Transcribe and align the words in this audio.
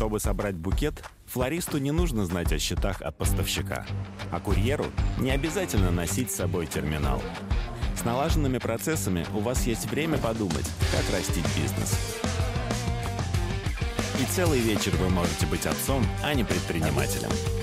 Чтобы 0.00 0.18
собрать 0.18 0.56
букет, 0.56 1.04
флористу 1.26 1.76
не 1.76 1.90
нужно 1.90 2.24
знать 2.24 2.50
о 2.54 2.58
счетах 2.58 3.02
от 3.02 3.18
поставщика, 3.18 3.84
а 4.32 4.40
курьеру 4.40 4.86
не 5.18 5.30
обязательно 5.30 5.90
носить 5.90 6.30
с 6.30 6.36
собой 6.36 6.64
терминал. 6.64 7.20
С 7.94 8.02
налаженными 8.02 8.56
процессами 8.56 9.26
у 9.34 9.40
вас 9.40 9.66
есть 9.66 9.90
время 9.90 10.16
подумать, 10.16 10.70
как 10.90 11.14
растить 11.14 11.44
бизнес. 11.54 12.16
И 14.18 14.24
целый 14.32 14.60
вечер 14.60 14.96
вы 14.96 15.10
можете 15.10 15.44
быть 15.44 15.66
отцом, 15.66 16.02
а 16.24 16.32
не 16.32 16.44
предпринимателем. 16.44 17.59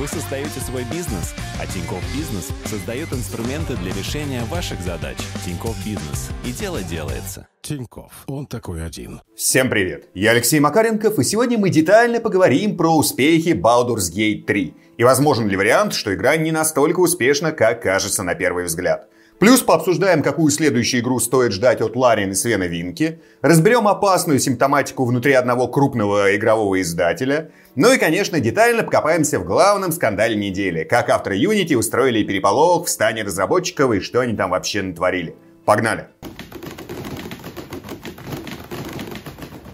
Вы 0.00 0.08
создаете 0.08 0.60
свой 0.60 0.84
бизнес, 0.84 1.34
а 1.60 1.66
Тинькофф 1.66 2.02
Бизнес 2.16 2.48
создает 2.64 3.12
инструменты 3.12 3.76
для 3.76 3.92
решения 3.92 4.42
ваших 4.44 4.80
задач. 4.80 5.18
Тинькофф 5.44 5.76
Бизнес. 5.84 6.30
И 6.42 6.52
дело 6.52 6.82
делается. 6.82 7.48
Тинькофф. 7.60 8.10
Он 8.26 8.46
такой 8.46 8.82
один. 8.82 9.20
Всем 9.36 9.68
привет! 9.68 10.08
Я 10.14 10.30
Алексей 10.30 10.58
Макаренков, 10.58 11.18
и 11.18 11.22
сегодня 11.22 11.58
мы 11.58 11.68
детально 11.68 12.18
поговорим 12.20 12.78
про 12.78 12.96
успехи 12.96 13.50
Baldur's 13.50 14.10
Gate 14.10 14.46
3. 14.46 14.74
И 14.96 15.04
возможен 15.04 15.48
ли 15.48 15.56
вариант, 15.58 15.92
что 15.92 16.14
игра 16.14 16.34
не 16.38 16.50
настолько 16.50 17.00
успешна, 17.00 17.52
как 17.52 17.82
кажется 17.82 18.22
на 18.22 18.34
первый 18.34 18.64
взгляд. 18.64 19.06
Плюс 19.40 19.62
пообсуждаем, 19.62 20.22
какую 20.22 20.50
следующую 20.50 21.00
игру 21.00 21.18
стоит 21.18 21.52
ждать 21.52 21.80
от 21.80 21.96
Ларин 21.96 22.32
и 22.32 22.34
Свена 22.34 22.66
Винки. 22.66 23.22
Разберем 23.40 23.88
опасную 23.88 24.38
симптоматику 24.38 25.06
внутри 25.06 25.32
одного 25.32 25.66
крупного 25.66 26.36
игрового 26.36 26.78
издателя. 26.82 27.50
Ну 27.74 27.90
и, 27.90 27.96
конечно, 27.96 28.38
детально 28.38 28.82
покопаемся 28.82 29.38
в 29.38 29.46
главном 29.46 29.92
скандале 29.92 30.36
недели. 30.36 30.84
Как 30.84 31.08
авторы 31.08 31.42
Unity 31.42 31.74
устроили 31.74 32.22
переполох 32.22 32.86
в 32.86 32.90
стане 32.90 33.22
разработчиков 33.22 33.90
и 33.94 34.00
что 34.00 34.20
они 34.20 34.36
там 34.36 34.50
вообще 34.50 34.82
натворили. 34.82 35.34
Погнали! 35.64 36.08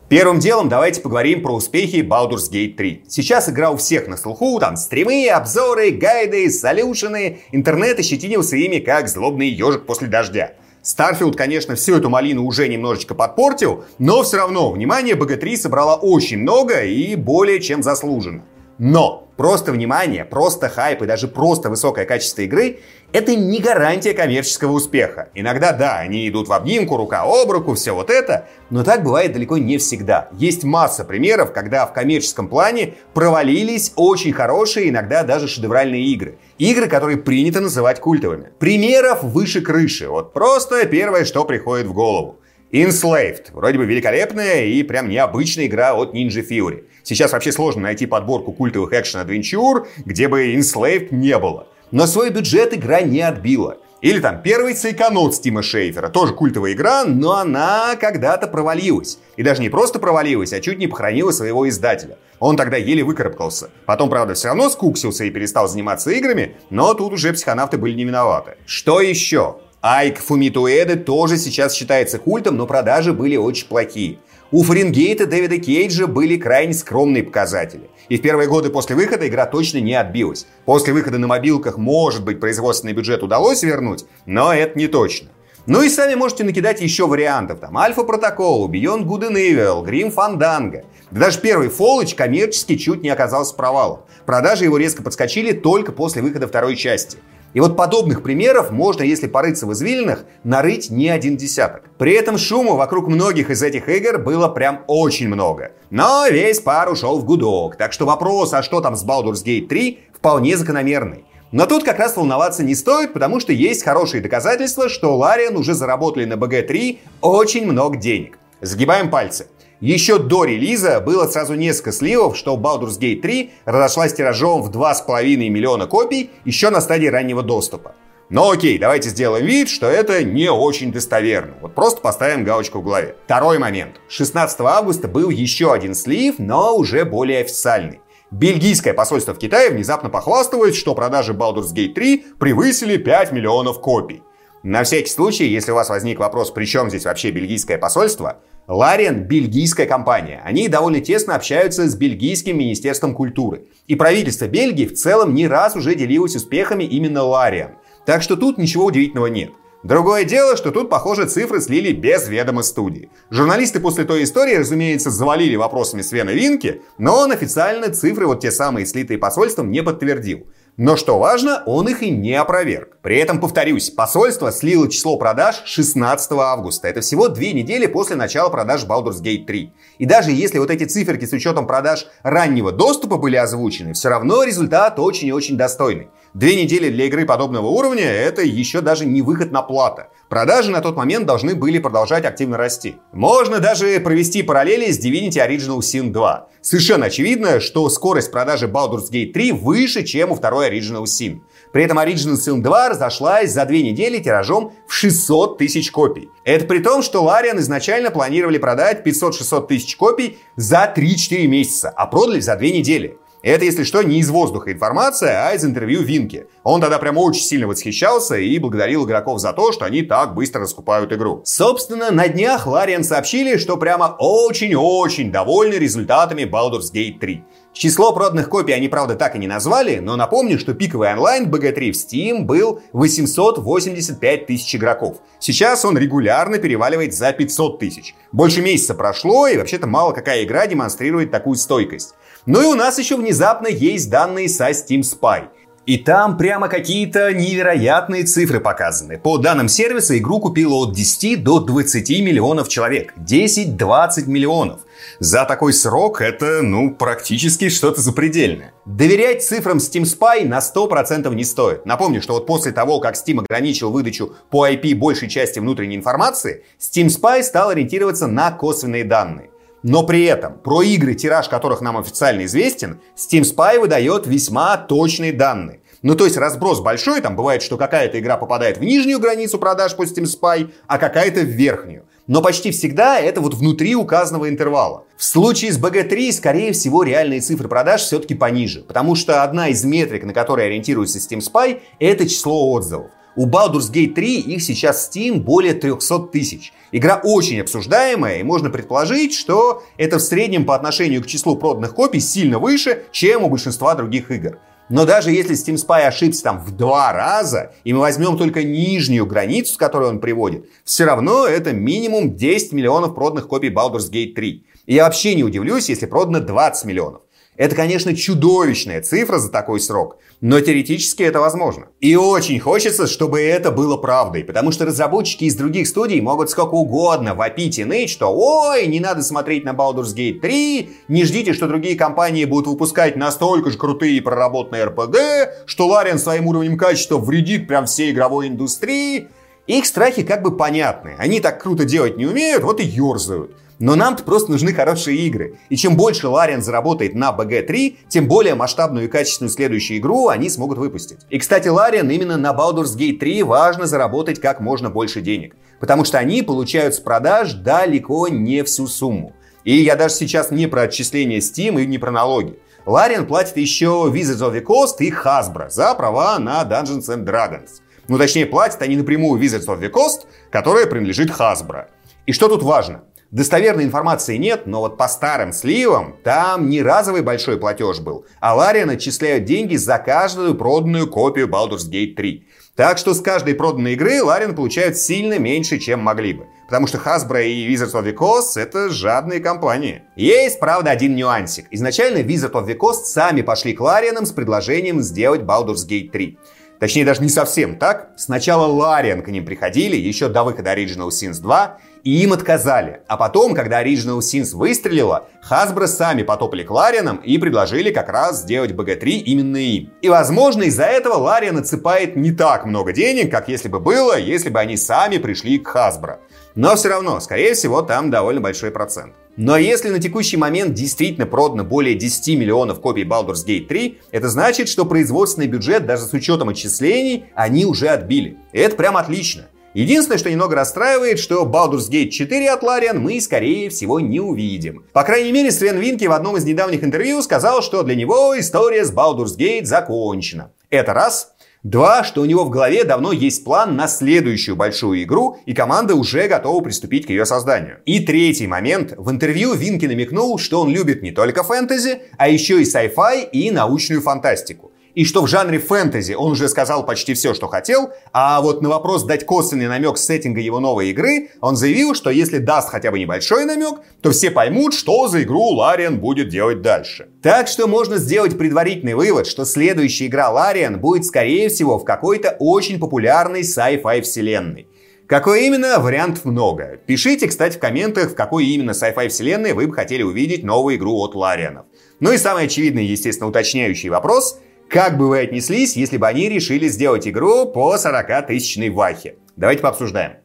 Первым 0.08 0.38
делом 0.38 0.68
давайте 0.68 1.00
поговорим 1.00 1.42
про 1.42 1.52
успехи 1.52 1.96
Baldur's 1.96 2.48
Gate 2.48 2.76
3. 2.76 3.06
Сейчас 3.08 3.48
игра 3.48 3.72
у 3.72 3.76
всех 3.76 4.06
на 4.06 4.16
слуху, 4.16 4.60
там 4.60 4.76
стримы, 4.76 5.28
обзоры, 5.28 5.90
гайды, 5.90 6.48
солюшены, 6.48 7.40
интернет 7.50 7.98
ощетинился 7.98 8.54
ими 8.54 8.78
как 8.78 9.08
злобный 9.08 9.48
ежик 9.48 9.84
после 9.84 10.06
дождя. 10.06 10.52
Starfield, 10.80 11.34
конечно, 11.34 11.74
всю 11.74 11.96
эту 11.96 12.08
малину 12.08 12.44
уже 12.44 12.68
немножечко 12.68 13.16
подпортил, 13.16 13.84
но 13.98 14.22
все 14.22 14.36
равно 14.36 14.70
внимание 14.70 15.16
BG 15.16 15.43
3 15.43 15.56
собрала 15.56 15.96
очень 15.96 16.38
много 16.38 16.84
и 16.84 17.16
более 17.16 17.58
чем 17.60 17.82
заслуженно. 17.82 18.44
Но 18.78 19.26
Просто 19.36 19.70
внимание, 19.70 20.24
просто 20.24 20.70
хайп 20.70 21.02
и 21.02 21.06
даже 21.06 21.28
просто 21.28 21.68
высокое 21.68 22.06
качество 22.06 22.40
игры— 22.40 22.80
это 23.12 23.36
не 23.36 23.60
гарантия 23.60 24.14
коммерческого 24.14 24.72
успеха. 24.72 25.28
Иногда, 25.34 25.72
да, 25.72 25.98
они 25.98 26.26
идут 26.26 26.48
в 26.48 26.52
обнимку, 26.54 26.96
рука 26.96 27.24
об 27.24 27.50
руку, 27.50 27.74
все 27.74 27.94
вот 27.94 28.08
это, 28.08 28.48
но 28.70 28.82
так 28.82 29.04
бывает 29.04 29.34
далеко 29.34 29.58
не 29.58 29.76
всегда. 29.76 30.30
Есть 30.32 30.64
масса 30.64 31.04
примеров, 31.04 31.52
когда 31.52 31.84
в 31.84 31.92
коммерческом 31.92 32.48
плане 32.48 32.94
провалились 33.12 33.92
очень 33.94 34.32
хорошие, 34.32 34.88
иногда 34.88 35.22
даже 35.22 35.48
шедевральные 35.48 36.06
игры. 36.06 36.38
Игры, 36.56 36.88
которые 36.88 37.18
принято 37.18 37.60
называть 37.60 38.00
культовыми. 38.00 38.52
Примеров 38.58 39.22
выше 39.22 39.60
крыши. 39.60 40.08
Вот 40.08 40.32
просто 40.32 40.86
первое, 40.86 41.26
что 41.26 41.44
приходит 41.44 41.86
в 41.86 41.92
голову. 41.92 42.38
Enslaved. 42.72 43.52
Вроде 43.52 43.78
бы 43.78 43.86
великолепная 43.86 44.64
и 44.64 44.82
прям 44.82 45.08
необычная 45.08 45.66
игра 45.66 45.94
от 45.94 46.14
Ninja 46.14 46.46
Fury. 46.46 46.84
Сейчас 47.02 47.32
вообще 47.32 47.52
сложно 47.52 47.82
найти 47.82 48.06
подборку 48.06 48.52
культовых 48.52 48.92
экшен-адвенчур, 48.92 49.86
где 50.04 50.28
бы 50.28 50.54
Enslaved 50.54 51.08
не 51.12 51.38
было. 51.38 51.68
Но 51.92 52.06
свой 52.06 52.30
бюджет 52.30 52.74
игра 52.74 53.02
не 53.02 53.20
отбила. 53.20 53.78
Или 54.02 54.20
там 54.20 54.42
первый 54.42 54.74
Цейконот 54.74 55.34
Стима 55.34 55.62
Шейфера. 55.62 56.08
Тоже 56.08 56.34
культовая 56.34 56.72
игра, 56.72 57.04
но 57.04 57.32
она 57.36 57.96
когда-то 57.96 58.46
провалилась. 58.46 59.18
И 59.36 59.42
даже 59.42 59.62
не 59.62 59.68
просто 59.68 59.98
провалилась, 59.98 60.52
а 60.52 60.60
чуть 60.60 60.78
не 60.78 60.86
похоронила 60.86 61.30
своего 61.30 61.68
издателя. 61.68 62.18
Он 62.38 62.56
тогда 62.56 62.76
еле 62.76 63.02
выкарабкался. 63.02 63.70
Потом, 63.86 64.10
правда, 64.10 64.34
все 64.34 64.48
равно 64.48 64.68
скуксился 64.68 65.24
и 65.24 65.30
перестал 65.30 65.68
заниматься 65.68 66.10
играми, 66.10 66.56
но 66.68 66.92
тут 66.94 67.14
уже 67.14 67.32
психонавты 67.32 67.78
были 67.78 67.94
не 67.94 68.04
виноваты. 68.04 68.56
Что 68.66 69.00
еще? 69.00 69.56
Айк 69.88 70.18
Фумитуэды 70.18 70.96
тоже 70.96 71.36
сейчас 71.36 71.72
считается 71.72 72.18
культом, 72.18 72.56
но 72.56 72.66
продажи 72.66 73.12
были 73.12 73.36
очень 73.36 73.68
плохие. 73.68 74.18
У 74.50 74.64
Фаренгейта 74.64 75.26
Дэвида 75.26 75.58
Кейджа 75.58 76.08
были 76.08 76.36
крайне 76.36 76.74
скромные 76.74 77.22
показатели. 77.22 77.88
И 78.08 78.18
в 78.18 78.20
первые 78.20 78.48
годы 78.48 78.70
после 78.70 78.96
выхода 78.96 79.28
игра 79.28 79.46
точно 79.46 79.78
не 79.78 79.94
отбилась. 79.94 80.48
После 80.64 80.92
выхода 80.92 81.18
на 81.18 81.28
мобилках, 81.28 81.78
может 81.78 82.24
быть, 82.24 82.40
производственный 82.40 82.94
бюджет 82.94 83.22
удалось 83.22 83.62
вернуть, 83.62 84.06
но 84.26 84.52
это 84.52 84.76
не 84.76 84.88
точно. 84.88 85.28
Ну 85.66 85.82
и 85.82 85.88
сами 85.88 86.16
можете 86.16 86.42
накидать 86.42 86.80
еще 86.80 87.06
вариантов. 87.06 87.60
Там 87.60 87.78
Альфа 87.78 88.02
Протокол, 88.02 88.68
Beyond 88.68 89.04
Good 89.04 89.30
and 89.30 89.36
Evil, 89.36 89.84
Grim 89.84 90.12
Fandango. 90.12 90.84
Да 91.12 91.20
даже 91.20 91.40
первый 91.40 91.68
Fallout 91.68 92.12
коммерчески 92.16 92.76
чуть 92.76 93.04
не 93.04 93.10
оказался 93.10 93.54
провалом. 93.54 94.00
Продажи 94.24 94.64
его 94.64 94.78
резко 94.78 95.04
подскочили 95.04 95.52
только 95.52 95.92
после 95.92 96.22
выхода 96.22 96.48
второй 96.48 96.74
части. 96.74 97.18
И 97.56 97.60
вот 97.60 97.74
подобных 97.74 98.22
примеров 98.22 98.70
можно, 98.70 99.02
если 99.02 99.28
порыться 99.28 99.64
в 99.64 99.72
извилинах, 99.72 100.26
нарыть 100.44 100.90
не 100.90 101.08
один 101.08 101.38
десяток. 101.38 101.84
При 101.96 102.12
этом 102.12 102.36
шума 102.36 102.74
вокруг 102.74 103.08
многих 103.08 103.48
из 103.48 103.62
этих 103.62 103.88
игр 103.88 104.18
было 104.18 104.48
прям 104.48 104.84
очень 104.88 105.28
много. 105.28 105.72
Но 105.88 106.26
весь 106.28 106.60
пар 106.60 106.92
ушел 106.92 107.18
в 107.18 107.24
гудок, 107.24 107.76
так 107.76 107.94
что 107.94 108.04
вопрос, 108.04 108.52
а 108.52 108.62
что 108.62 108.82
там 108.82 108.94
с 108.94 109.06
Baldur's 109.06 109.42
Gate 109.42 109.68
3, 109.68 110.00
вполне 110.12 110.54
закономерный. 110.58 111.24
Но 111.50 111.64
тут 111.64 111.82
как 111.82 111.98
раз 111.98 112.18
волноваться 112.18 112.62
не 112.62 112.74
стоит, 112.74 113.14
потому 113.14 113.40
что 113.40 113.54
есть 113.54 113.82
хорошие 113.82 114.22
доказательства, 114.22 114.90
что 114.90 115.16
Лариан 115.16 115.56
уже 115.56 115.72
заработали 115.72 116.26
на 116.26 116.34
BG3 116.34 116.98
очень 117.22 117.66
много 117.66 117.96
денег. 117.96 118.38
Сгибаем 118.60 119.08
пальцы. 119.08 119.46
Еще 119.80 120.18
до 120.18 120.44
релиза 120.44 121.00
было 121.00 121.26
сразу 121.26 121.54
несколько 121.54 121.92
сливов, 121.92 122.36
что 122.36 122.56
Baldur's 122.56 122.98
Gate 122.98 123.20
3 123.20 123.50
разошлась 123.66 124.14
тиражом 124.14 124.62
в 124.62 124.70
2,5 124.70 125.36
миллиона 125.36 125.86
копий 125.86 126.30
еще 126.46 126.70
на 126.70 126.80
стадии 126.80 127.08
раннего 127.08 127.42
доступа. 127.42 127.94
Но 128.30 128.50
окей, 128.50 128.78
давайте 128.78 129.10
сделаем 129.10 129.44
вид, 129.44 129.68
что 129.68 129.86
это 129.86 130.24
не 130.24 130.50
очень 130.50 130.92
достоверно. 130.92 131.54
Вот 131.60 131.74
просто 131.74 132.00
поставим 132.00 132.42
галочку 132.42 132.80
в 132.80 132.84
голове. 132.84 133.16
Второй 133.26 133.58
момент. 133.58 134.00
16 134.08 134.60
августа 134.60 135.08
был 135.08 135.28
еще 135.30 135.72
один 135.72 135.94
слив, 135.94 136.36
но 136.38 136.74
уже 136.74 137.04
более 137.04 137.42
официальный. 137.42 138.00
Бельгийское 138.32 138.94
посольство 138.94 139.34
в 139.34 139.38
Китае 139.38 139.70
внезапно 139.70 140.08
похвастывает, 140.08 140.74
что 140.74 140.94
продажи 140.94 141.34
Baldur's 141.34 141.72
Gate 141.72 141.92
3 141.92 142.24
превысили 142.40 142.96
5 142.96 143.30
миллионов 143.30 143.80
копий. 143.80 144.22
На 144.64 144.82
всякий 144.82 145.10
случай, 145.10 145.44
если 145.44 145.70
у 145.70 145.76
вас 145.76 145.90
возник 145.90 146.18
вопрос, 146.18 146.50
при 146.50 146.64
чем 146.64 146.88
здесь 146.88 147.04
вообще 147.04 147.30
бельгийское 147.30 147.78
посольство, 147.78 148.38
Лариан– 148.68 149.22
бельгийская 149.28 149.86
компания. 149.86 150.42
Они 150.44 150.68
довольно 150.68 151.00
тесно 151.00 151.36
общаются 151.36 151.88
с 151.88 151.94
бельгийским 151.94 152.58
министерством 152.58 153.14
культуры. 153.14 153.66
И 153.86 153.94
правительство 153.94 154.46
Бельгии 154.46 154.86
в 154.86 154.94
целом 154.94 155.34
не 155.34 155.46
раз 155.46 155.76
уже 155.76 155.94
делилось 155.94 156.34
успехами 156.34 156.82
именно 156.82 157.22
Лариан. 157.22 157.72
Так 158.04 158.22
что 158.22 158.34
тут 158.34 158.58
ничего 158.58 158.86
удивительного 158.86 159.26
нет. 159.26 159.52
Другое 159.84 160.24
дело, 160.24 160.56
что 160.56 160.72
тут, 160.72 160.90
похоже, 160.90 161.26
цифры 161.26 161.60
слили 161.60 161.92
без 161.92 162.26
ведома 162.26 162.62
студии. 162.62 163.08
Журналисты 163.30 163.78
после 163.78 164.02
той 164.02 164.24
истории, 164.24 164.56
разумеется, 164.56 165.10
завалили 165.10 165.54
вопросами 165.54 166.02
Свена 166.02 166.32
Винки, 166.32 166.82
но 166.98 167.16
он 167.20 167.30
официально 167.30 167.90
цифры, 167.90 168.26
вот 168.26 168.40
те 168.40 168.50
самые 168.50 168.84
слитые 168.86 169.18
посольством, 169.18 169.70
не 169.70 169.84
подтвердил. 169.84 170.48
Но 170.76 170.96
что 170.96 171.18
важно, 171.18 171.62
он 171.64 171.88
их 171.88 172.02
и 172.02 172.10
не 172.10 172.34
опроверг. 172.34 172.98
При 173.00 173.16
этом, 173.16 173.40
повторюсь, 173.40 173.88
посольство 173.88 174.52
слило 174.52 174.90
число 174.90 175.16
продаж 175.16 175.62
16 175.64 176.32
августа. 176.32 176.86
Это 176.86 177.00
всего 177.00 177.28
две 177.28 177.54
недели 177.54 177.86
после 177.86 178.14
начала 178.14 178.50
продаж 178.50 178.84
Baldur's 178.84 179.22
Gate 179.22 179.46
3. 179.46 179.72
И 179.96 180.04
даже 180.04 180.32
если 180.32 180.58
вот 180.58 180.70
эти 180.70 180.84
циферки 180.84 181.24
с 181.24 181.32
учетом 181.32 181.66
продаж 181.66 182.06
раннего 182.22 182.72
доступа 182.72 183.16
были 183.16 183.36
озвучены, 183.36 183.94
все 183.94 184.10
равно 184.10 184.42
результат 184.42 184.98
очень 184.98 185.28
и 185.28 185.32
очень 185.32 185.56
достойный. 185.56 186.10
Две 186.36 186.54
недели 186.54 186.90
для 186.90 187.06
игры 187.06 187.24
подобного 187.24 187.68
уровня– 187.68 188.04
это 188.04 188.42
еще 188.42 188.82
даже 188.82 189.06
не 189.06 189.22
выход 189.22 189.52
на 189.52 189.62
плата. 189.62 190.10
Продажи 190.28 190.70
на 190.70 190.82
тот 190.82 190.94
момент 190.94 191.24
должны 191.24 191.54
были 191.54 191.78
продолжать 191.78 192.26
активно 192.26 192.58
расти. 192.58 192.96
Можно 193.14 193.58
даже 193.58 193.98
провести 194.00 194.42
параллели 194.42 194.92
с 194.92 195.02
Divinity 195.02 195.38
Original 195.38 195.78
Sin 195.78 196.10
2. 196.10 196.48
Совершенно 196.60 197.06
очевидно, 197.06 197.58
что 197.58 197.88
скорость 197.88 198.30
продажи 198.32 198.66
Baldur's 198.66 199.10
Gate 199.10 199.32
3 199.32 199.52
выше, 199.52 200.02
чем 200.02 200.30
у 200.30 200.34
второй 200.34 200.68
Original 200.68 201.04
Sin. 201.04 201.40
При 201.72 201.84
этом 201.84 201.98
Original 201.98 202.34
Sin 202.34 202.60
2 202.60 202.90
разошлась 202.90 203.52
за 203.52 203.64
две 203.64 203.82
недели 203.82 204.18
тиражом 204.18 204.74
в 204.86 204.92
600 204.92 205.56
тысяч 205.56 205.90
копий. 205.90 206.28
Это 206.44 206.66
при 206.66 206.80
том, 206.80 207.02
что 207.02 207.24
Larian 207.24 207.58
изначально 207.60 208.10
планировали 208.10 208.58
продать 208.58 209.06
500-600 209.06 209.68
тысяч 209.68 209.96
копий 209.96 210.36
за 210.56 210.92
3-4 210.94 211.46
месяца, 211.46 211.88
а 211.88 212.06
продали 212.06 212.40
за 212.40 212.56
две 212.56 212.72
недели. 212.72 213.16
Это, 213.46 213.64
если 213.64 213.84
что, 213.84 214.02
не 214.02 214.18
из 214.18 214.28
воздуха 214.28 214.72
информация, 214.72 215.46
а 215.46 215.54
из 215.54 215.64
интервью 215.64 216.02
Винки. 216.02 216.48
Он 216.64 216.80
тогда 216.80 216.98
прям 216.98 217.16
очень 217.16 217.44
сильно 217.44 217.68
восхищался 217.68 218.36
и 218.36 218.58
благодарил 218.58 219.06
игроков 219.06 219.38
за 219.38 219.52
то, 219.52 219.70
что 219.70 219.84
они 219.84 220.02
так 220.02 220.34
быстро 220.34 220.62
раскупают 220.62 221.12
игру. 221.12 221.42
Собственно, 221.44 222.10
на 222.10 222.26
днях 222.26 222.66
Лариан 222.66 223.04
сообщили, 223.04 223.56
что 223.56 223.76
прямо 223.76 224.16
очень-очень 224.18 225.30
довольны 225.30 225.74
результатами 225.74 226.42
Baldur's 226.42 226.92
Gate 226.92 227.20
3. 227.20 227.44
Число 227.72 228.12
проданных 228.12 228.48
копий 228.48 228.72
они, 228.72 228.88
правда, 228.88 229.14
так 229.14 229.36
и 229.36 229.38
не 229.38 229.46
назвали, 229.46 229.98
но 230.00 230.16
напомню, 230.16 230.58
что 230.58 230.74
пиковый 230.74 231.12
онлайн 231.12 231.48
BG3 231.48 231.92
в 231.92 231.94
Steam 231.94 232.40
был 232.40 232.80
885 232.94 234.46
тысяч 234.46 234.74
игроков. 234.74 235.18
Сейчас 235.38 235.84
он 235.84 235.96
регулярно 235.96 236.58
переваливает 236.58 237.14
за 237.14 237.32
500 237.32 237.78
тысяч. 237.78 238.16
Больше 238.32 238.60
месяца 238.60 238.94
прошло, 238.94 239.46
и 239.46 239.56
вообще-то 239.56 239.86
мало 239.86 240.12
какая 240.12 240.42
игра 240.42 240.66
демонстрирует 240.66 241.30
такую 241.30 241.54
стойкость. 241.56 242.14
Ну 242.46 242.62
и 242.62 242.66
у 242.66 242.74
нас 242.76 242.96
еще 242.96 243.16
внезапно 243.16 243.66
есть 243.66 244.08
данные 244.08 244.48
со 244.48 244.70
Steam 244.70 245.00
Spy. 245.00 245.48
И 245.84 245.98
там 245.98 246.36
прямо 246.36 246.68
какие-то 246.68 247.32
невероятные 247.32 248.22
цифры 248.22 248.60
показаны. 248.60 249.18
По 249.18 249.38
данным 249.38 249.68
сервиса, 249.68 250.16
игру 250.16 250.38
купило 250.38 250.84
от 250.84 250.94
10 250.94 251.42
до 251.42 251.58
20 251.58 252.08
миллионов 252.22 252.68
человек. 252.68 253.14
10-20 253.16 254.26
миллионов. 254.26 254.80
За 255.18 255.44
такой 255.44 255.72
срок 255.72 256.20
это, 256.20 256.62
ну, 256.62 256.94
практически 256.94 257.68
что-то 257.68 258.00
запредельное. 258.00 258.74
Доверять 258.84 259.44
цифрам 259.44 259.78
Steam 259.78 260.02
Spy 260.02 260.46
на 260.46 260.58
100% 260.58 261.32
не 261.34 261.44
стоит. 261.44 261.84
Напомню, 261.84 262.22
что 262.22 262.34
вот 262.34 262.46
после 262.46 262.70
того, 262.70 263.00
как 263.00 263.16
Steam 263.16 263.40
ограничил 263.40 263.90
выдачу 263.90 264.34
по 264.50 264.68
IP 264.68 264.94
большей 264.94 265.28
части 265.28 265.58
внутренней 265.58 265.96
информации, 265.96 266.64
Steam 266.78 267.06
Spy 267.06 267.42
стал 267.42 267.70
ориентироваться 267.70 268.28
на 268.28 268.52
косвенные 268.52 269.04
данные. 269.04 269.50
Но 269.88 270.02
при 270.02 270.24
этом 270.24 270.58
про 270.58 270.82
игры, 270.82 271.14
тираж 271.14 271.48
которых 271.48 271.80
нам 271.80 271.96
официально 271.96 272.44
известен, 272.44 273.00
Steam 273.16 273.42
Spy 273.42 273.78
выдает 273.78 274.26
весьма 274.26 274.76
точные 274.78 275.32
данные. 275.32 275.80
Ну, 276.02 276.16
то 276.16 276.24
есть 276.24 276.36
разброс 276.36 276.80
большой, 276.80 277.20
там 277.20 277.36
бывает, 277.36 277.62
что 277.62 277.76
какая-то 277.76 278.18
игра 278.18 278.36
попадает 278.36 278.78
в 278.78 278.80
нижнюю 278.80 279.20
границу 279.20 279.58
продаж 279.60 279.94
по 279.94 280.02
Steam 280.02 280.24
Spy, 280.24 280.72
а 280.88 280.98
какая-то 280.98 281.42
в 281.42 281.44
верхнюю. 281.44 282.04
Но 282.26 282.42
почти 282.42 282.72
всегда 282.72 283.20
это 283.20 283.40
вот 283.40 283.54
внутри 283.54 283.94
указанного 283.94 284.48
интервала. 284.48 285.04
В 285.16 285.22
случае 285.22 285.70
с 285.70 285.78
BG3, 285.78 286.32
скорее 286.32 286.72
всего, 286.72 287.04
реальные 287.04 287.40
цифры 287.40 287.68
продаж 287.68 288.00
все-таки 288.00 288.34
пониже, 288.34 288.80
потому 288.80 289.14
что 289.14 289.44
одна 289.44 289.68
из 289.68 289.84
метрик, 289.84 290.24
на 290.24 290.32
которые 290.32 290.66
ориентируется 290.66 291.18
Steam 291.18 291.38
Spy, 291.38 291.78
это 292.00 292.28
число 292.28 292.72
отзывов. 292.72 293.12
У 293.36 293.46
Baldur's 293.46 293.92
Gate 293.92 294.14
3 294.14 294.40
их 294.40 294.62
сейчас 294.62 295.10
Steam 295.10 295.40
более 295.40 295.74
300 295.74 296.20
тысяч. 296.32 296.72
Игра 296.90 297.20
очень 297.22 297.60
обсуждаемая, 297.60 298.38
и 298.38 298.42
можно 298.42 298.70
предположить, 298.70 299.34
что 299.34 299.82
это 299.98 300.16
в 300.16 300.22
среднем 300.22 300.64
по 300.64 300.74
отношению 300.74 301.22
к 301.22 301.26
числу 301.26 301.54
проданных 301.56 301.94
копий 301.94 302.20
сильно 302.20 302.58
выше, 302.58 303.02
чем 303.12 303.44
у 303.44 303.50
большинства 303.50 303.94
других 303.94 304.30
игр. 304.30 304.58
Но 304.88 305.04
даже 305.04 305.32
если 305.32 305.54
Steam 305.54 305.74
Spy 305.74 306.06
ошибся 306.06 306.44
там 306.44 306.64
в 306.64 306.74
два 306.74 307.12
раза, 307.12 307.72
и 307.84 307.92
мы 307.92 308.00
возьмем 308.00 308.38
только 308.38 308.62
нижнюю 308.62 309.26
границу, 309.26 309.74
с 309.74 309.76
которой 309.76 310.08
он 310.08 310.20
приводит, 310.20 310.64
все 310.84 311.04
равно 311.04 311.46
это 311.46 311.74
минимум 311.74 312.36
10 312.36 312.72
миллионов 312.72 313.14
проданных 313.14 313.48
копий 313.48 313.68
Baldur's 313.68 314.10
Gate 314.10 314.32
3. 314.32 314.64
И 314.86 314.94
я 314.94 315.04
вообще 315.04 315.34
не 315.34 315.44
удивлюсь, 315.44 315.90
если 315.90 316.06
продано 316.06 316.40
20 316.40 316.86
миллионов. 316.86 317.20
Это, 317.56 317.74
конечно, 317.74 318.14
чудовищная 318.14 319.02
цифра 319.02 319.38
за 319.38 319.50
такой 319.50 319.80
срок, 319.80 320.18
но 320.40 320.60
теоретически 320.60 321.22
это 321.22 321.40
возможно. 321.40 321.86
И 322.00 322.14
очень 322.14 322.60
хочется, 322.60 323.06
чтобы 323.06 323.40
это 323.40 323.70
было 323.70 323.96
правдой, 323.96 324.44
потому 324.44 324.72
что 324.72 324.84
разработчики 324.84 325.44
из 325.44 325.54
других 325.54 325.88
студий 325.88 326.20
могут 326.20 326.50
сколько 326.50 326.74
угодно 326.74 327.34
вопить 327.34 327.78
и 327.78 327.84
ныть, 327.84 328.10
что 328.10 328.28
«Ой, 328.28 328.86
не 328.86 329.00
надо 329.00 329.22
смотреть 329.22 329.64
на 329.64 329.70
Baldur's 329.70 330.14
Gate 330.14 330.40
3, 330.40 330.90
не 331.08 331.24
ждите, 331.24 331.54
что 331.54 331.66
другие 331.66 331.96
компании 331.96 332.44
будут 332.44 332.66
выпускать 332.66 333.16
настолько 333.16 333.70
же 333.70 333.78
крутые 333.78 334.18
и 334.18 334.20
проработанные 334.20 334.86
RPG, 334.86 335.48
что 335.64 335.86
Лариан 335.86 336.18
своим 336.18 336.46
уровнем 336.48 336.76
качества 336.76 337.18
вредит 337.18 337.66
прям 337.66 337.86
всей 337.86 338.12
игровой 338.12 338.48
индустрии». 338.48 339.28
Их 339.66 339.84
страхи 339.84 340.22
как 340.22 340.42
бы 340.42 340.56
понятны. 340.56 341.16
Они 341.18 341.40
так 341.40 341.60
круто 341.60 341.84
делать 341.84 342.16
не 342.16 342.24
умеют, 342.24 342.62
вот 342.62 342.78
и 342.78 342.84
ерзают. 342.84 343.50
Но 343.78 343.94
нам-то 343.94 344.22
просто 344.22 344.50
нужны 344.50 344.72
хорошие 344.72 345.18
игры. 345.18 345.58
И 345.68 345.76
чем 345.76 345.96
больше 345.96 346.28
Лариан 346.28 346.62
заработает 346.62 347.14
на 347.14 347.30
BG3, 347.30 347.96
тем 348.08 348.26
более 348.26 348.54
масштабную 348.54 349.04
и 349.04 349.08
качественную 349.08 349.50
следующую 349.50 349.98
игру 349.98 350.28
они 350.28 350.48
смогут 350.48 350.78
выпустить. 350.78 351.18
И, 351.28 351.38
кстати, 351.38 351.68
Лариан 351.68 352.08
именно 352.10 352.38
на 352.38 352.52
Baldur's 352.52 352.96
Gate 352.96 353.18
3 353.18 353.42
важно 353.42 353.86
заработать 353.86 354.40
как 354.40 354.60
можно 354.60 354.88
больше 354.88 355.20
денег. 355.20 355.56
Потому 355.78 356.04
что 356.04 356.18
они 356.18 356.40
получают 356.42 356.94
с 356.94 357.00
продаж 357.00 357.52
далеко 357.52 358.28
не 358.28 358.62
всю 358.64 358.86
сумму. 358.86 359.34
И 359.64 359.76
я 359.76 359.96
даже 359.96 360.14
сейчас 360.14 360.50
не 360.50 360.68
про 360.68 360.82
отчисления 360.82 361.40
Steam 361.40 361.80
и 361.82 361.86
не 361.86 361.98
про 361.98 362.10
налоги. 362.10 362.58
Лариан 362.86 363.26
платит 363.26 363.56
еще 363.56 364.10
Wizards 364.14 364.40
of 364.40 364.54
the 364.54 364.62
Coast 364.62 364.98
и 365.00 365.10
Hasbro 365.10 365.68
за 365.68 365.94
права 365.94 366.38
на 366.38 366.62
Dungeons 366.62 367.08
and 367.08 367.24
Dragons. 367.24 367.82
Ну, 368.08 368.16
точнее, 368.16 368.46
платят 368.46 368.80
они 368.82 368.96
напрямую 368.96 369.42
Wizards 369.42 369.66
of 369.66 369.80
the 369.80 369.90
Coast, 369.90 370.26
которая 370.50 370.86
принадлежит 370.86 371.30
Hasbro. 371.30 371.86
И 372.26 372.32
что 372.32 372.48
тут 372.48 372.62
важно? 372.62 373.02
Достоверной 373.32 373.84
информации 373.84 374.36
нет, 374.36 374.66
но 374.66 374.80
вот 374.80 374.96
по 374.96 375.08
старым 375.08 375.52
сливам 375.52 376.16
там 376.22 376.68
не 376.68 376.80
разовый 376.80 377.22
большой 377.22 377.58
платеж 377.58 377.98
был, 377.98 378.24
а 378.40 378.54
Лариан 378.54 378.90
отчисляют 378.90 379.44
деньги 379.44 379.74
за 379.74 379.98
каждую 379.98 380.54
проданную 380.54 381.08
копию 381.08 381.48
Baldur's 381.48 381.90
Gate 381.90 382.14
3. 382.14 382.46
Так 382.76 382.98
что 382.98 383.14
с 383.14 383.20
каждой 383.20 383.54
проданной 383.54 383.94
игры 383.94 384.22
Лариан 384.22 384.54
получают 384.54 384.96
сильно 384.96 385.38
меньше, 385.38 385.78
чем 385.78 386.00
могли 386.00 386.34
бы. 386.34 386.46
Потому 386.66 386.86
что 386.86 386.98
Hasbro 386.98 387.44
и 387.44 387.72
Wizards 387.72 387.94
of 387.94 388.04
the 388.04 388.14
Coast— 388.14 388.52
это 388.60 388.90
жадные 388.90 389.40
компании. 389.40 390.02
Есть, 390.14 390.60
правда, 390.60 390.90
один 390.90 391.16
нюансик. 391.16 391.66
Изначально 391.70 392.18
Wizards 392.18 392.52
of 392.52 392.66
the 392.66 392.76
Coast 392.76 393.04
сами 393.06 393.42
пошли 393.42 393.72
к 393.72 393.80
Ларианам 393.80 394.26
с 394.26 394.30
предложением 394.30 395.00
сделать 395.00 395.40
Baldur's 395.40 395.88
Gate 395.88 396.10
3. 396.10 396.38
Точнее, 396.78 397.06
даже 397.06 397.22
не 397.22 397.30
совсем 397.30 397.78
так. 397.78 398.10
Сначала 398.16 398.66
Лариан 398.66 399.22
к 399.22 399.28
ним 399.28 399.46
приходили, 399.46 399.96
еще 399.96 400.28
до 400.28 400.44
выхода 400.44 400.74
Original 400.74 401.08
Sins 401.08 401.40
2, 401.40 401.78
и 402.06 402.22
им 402.22 402.32
отказали. 402.32 403.00
А 403.08 403.16
потом, 403.16 403.52
когда 403.52 403.82
Original 403.82 404.20
Sins 404.20 404.54
выстрелила, 404.54 405.28
Hasbro 405.50 405.88
сами 405.88 406.22
потопали 406.22 406.62
к 406.62 406.70
Ларианам 406.70 407.16
и 407.16 407.36
предложили 407.36 407.90
как 407.90 408.08
раз 408.08 408.42
сделать 408.42 408.70
BG3 408.70 409.10
именно 409.10 409.56
им. 409.56 409.90
И, 410.02 410.08
возможно, 410.08 410.62
из-за 410.62 410.84
этого 410.84 411.14
Лариан 411.14 411.58
отсыпает 411.58 412.14
не 412.14 412.30
так 412.30 412.64
много 412.64 412.92
денег, 412.92 413.32
как 413.32 413.48
если 413.48 413.66
бы 413.66 413.80
было, 413.80 414.16
если 414.16 414.50
бы 414.50 414.60
они 414.60 414.76
сами 414.76 415.18
пришли 415.18 415.58
к 415.58 415.74
Hasbro. 415.74 416.18
Но 416.54 416.76
все 416.76 416.90
равно, 416.90 417.18
скорее 417.18 417.54
всего, 417.54 417.82
там 417.82 418.08
довольно 418.08 418.40
большой 418.40 418.70
процент. 418.70 419.12
Но 419.36 419.56
если 419.56 419.90
на 419.90 419.98
текущий 419.98 420.36
момент 420.36 420.74
действительно 420.74 421.26
продано 421.26 421.64
более 421.64 421.96
10 421.96 422.38
миллионов 422.38 422.80
копий 422.80 423.02
Baldur's 423.02 423.44
Gate 423.44 423.66
3, 423.66 423.98
это 424.12 424.28
значит, 424.28 424.68
что 424.68 424.84
производственный 424.84 425.48
бюджет 425.48 425.86
даже 425.86 426.04
с 426.04 426.12
учетом 426.12 426.50
отчислений 426.50 427.24
они 427.34 427.66
уже 427.66 427.88
отбили. 427.88 428.36
И 428.52 428.60
это 428.60 428.76
прям 428.76 428.96
отлично. 428.96 429.48
Единственное, 429.76 430.16
что 430.16 430.30
немного 430.30 430.56
расстраивает, 430.56 431.18
что 431.18 431.44
Baldur's 431.44 431.90
Gate 431.90 432.08
4 432.08 432.50
от 432.50 432.62
Larian 432.62 432.98
мы, 432.98 433.20
скорее 433.20 433.68
всего, 433.68 434.00
не 434.00 434.20
увидим. 434.20 434.86
По 434.94 435.02
крайней 435.02 435.32
мере, 435.32 435.50
Свен 435.50 435.78
Винки 435.78 436.06
в 436.06 436.12
одном 436.12 436.38
из 436.38 436.46
недавних 436.46 436.82
интервью 436.82 437.20
сказал, 437.20 437.60
что 437.60 437.82
для 437.82 437.94
него 437.94 438.40
история 438.40 438.86
с 438.86 438.90
Baldur's 438.90 439.36
Gate 439.36 439.66
закончена. 439.66 440.50
Это 440.70 440.94
раз. 440.94 441.34
Два, 441.62 442.04
что 442.04 442.22
у 442.22 442.24
него 442.24 442.44
в 442.44 442.50
голове 442.50 442.84
давно 442.84 443.12
есть 443.12 443.44
план 443.44 443.76
на 443.76 443.86
следующую 443.86 444.56
большую 444.56 445.02
игру, 445.02 445.40
и 445.44 445.52
команда 445.52 445.94
уже 445.94 446.26
готова 446.26 446.62
приступить 446.62 447.04
к 447.04 447.10
ее 447.10 447.26
созданию. 447.26 447.80
И 447.84 448.00
третий 448.00 448.46
момент. 448.46 448.94
В 448.96 449.10
интервью 449.10 449.52
Винки 449.52 449.84
намекнул, 449.84 450.38
что 450.38 450.62
он 450.62 450.70
любит 450.70 451.02
не 451.02 451.10
только 451.10 451.42
фэнтези, 451.42 452.00
а 452.16 452.30
еще 452.30 452.62
и 452.62 452.64
sci-fi 452.64 453.28
и 453.30 453.50
научную 453.50 454.00
фантастику 454.00 454.72
и 454.96 455.04
что 455.04 455.20
в 455.20 455.28
жанре 455.28 455.58
фэнтези 455.58 456.14
он 456.14 456.32
уже 456.32 456.48
сказал 456.48 456.84
почти 456.86 457.12
все, 457.12 457.34
что 457.34 457.48
хотел, 457.48 457.90
а 458.14 458.40
вот 458.40 458.62
на 458.62 458.70
вопрос 458.70 459.04
дать 459.04 459.26
косвенный 459.26 459.68
намек 459.68 459.98
сеттинга 459.98 460.40
его 460.40 460.58
новой 460.58 460.88
игры, 460.88 461.28
он 461.42 461.54
заявил, 461.54 461.94
что 461.94 462.08
если 462.08 462.38
даст 462.38 462.70
хотя 462.70 462.90
бы 462.90 462.98
небольшой 462.98 463.44
намек, 463.44 463.80
то 464.00 464.10
все 464.10 464.30
поймут, 464.30 464.72
что 464.72 465.06
за 465.08 465.22
игру 465.22 465.50
Лариан 465.50 466.00
будет 466.00 466.30
делать 466.30 466.62
дальше. 466.62 467.08
Так 467.22 467.46
что 467.46 467.68
можно 467.68 467.98
сделать 467.98 468.38
предварительный 468.38 468.94
вывод, 468.94 469.26
что 469.26 469.44
следующая 469.44 470.06
игра 470.06 470.30
Лариан 470.30 470.80
будет 470.80 471.04
скорее 471.04 471.50
всего 471.50 471.78
в 471.78 471.84
какой-то 471.84 472.34
очень 472.38 472.80
популярной 472.80 473.42
sci-fi 473.42 474.00
вселенной. 474.00 474.66
Какой 475.06 475.46
именно, 475.46 475.78
вариантов 475.78 476.24
много. 476.24 476.80
Пишите, 476.86 477.28
кстати, 477.28 477.56
в 477.56 477.60
комментах, 477.60 478.12
в 478.12 478.14
какой 478.14 478.46
именно 478.46 478.70
sci-fi 478.70 479.08
вселенной 479.08 479.52
вы 479.52 479.66
бы 479.66 479.74
хотели 479.74 480.02
увидеть 480.02 480.42
новую 480.42 480.76
игру 480.76 480.96
от 480.96 481.14
Ларианов. 481.14 481.66
Ну 482.00 482.12
и 482.12 482.16
самый 482.16 482.44
очевидный, 482.44 482.86
естественно, 482.86 483.28
уточняющий 483.28 483.90
вопрос– 483.90 484.38
как 484.68 484.98
бы 484.98 485.08
вы 485.08 485.20
отнеслись, 485.20 485.76
если 485.76 485.96
бы 485.96 486.06
они 486.06 486.28
решили 486.28 486.68
сделать 486.68 487.06
игру 487.06 487.46
по 487.46 487.76
40-тысячной 487.76 488.70
вахе? 488.70 489.16
Давайте 489.36 489.62
пообсуждаем. 489.62 490.16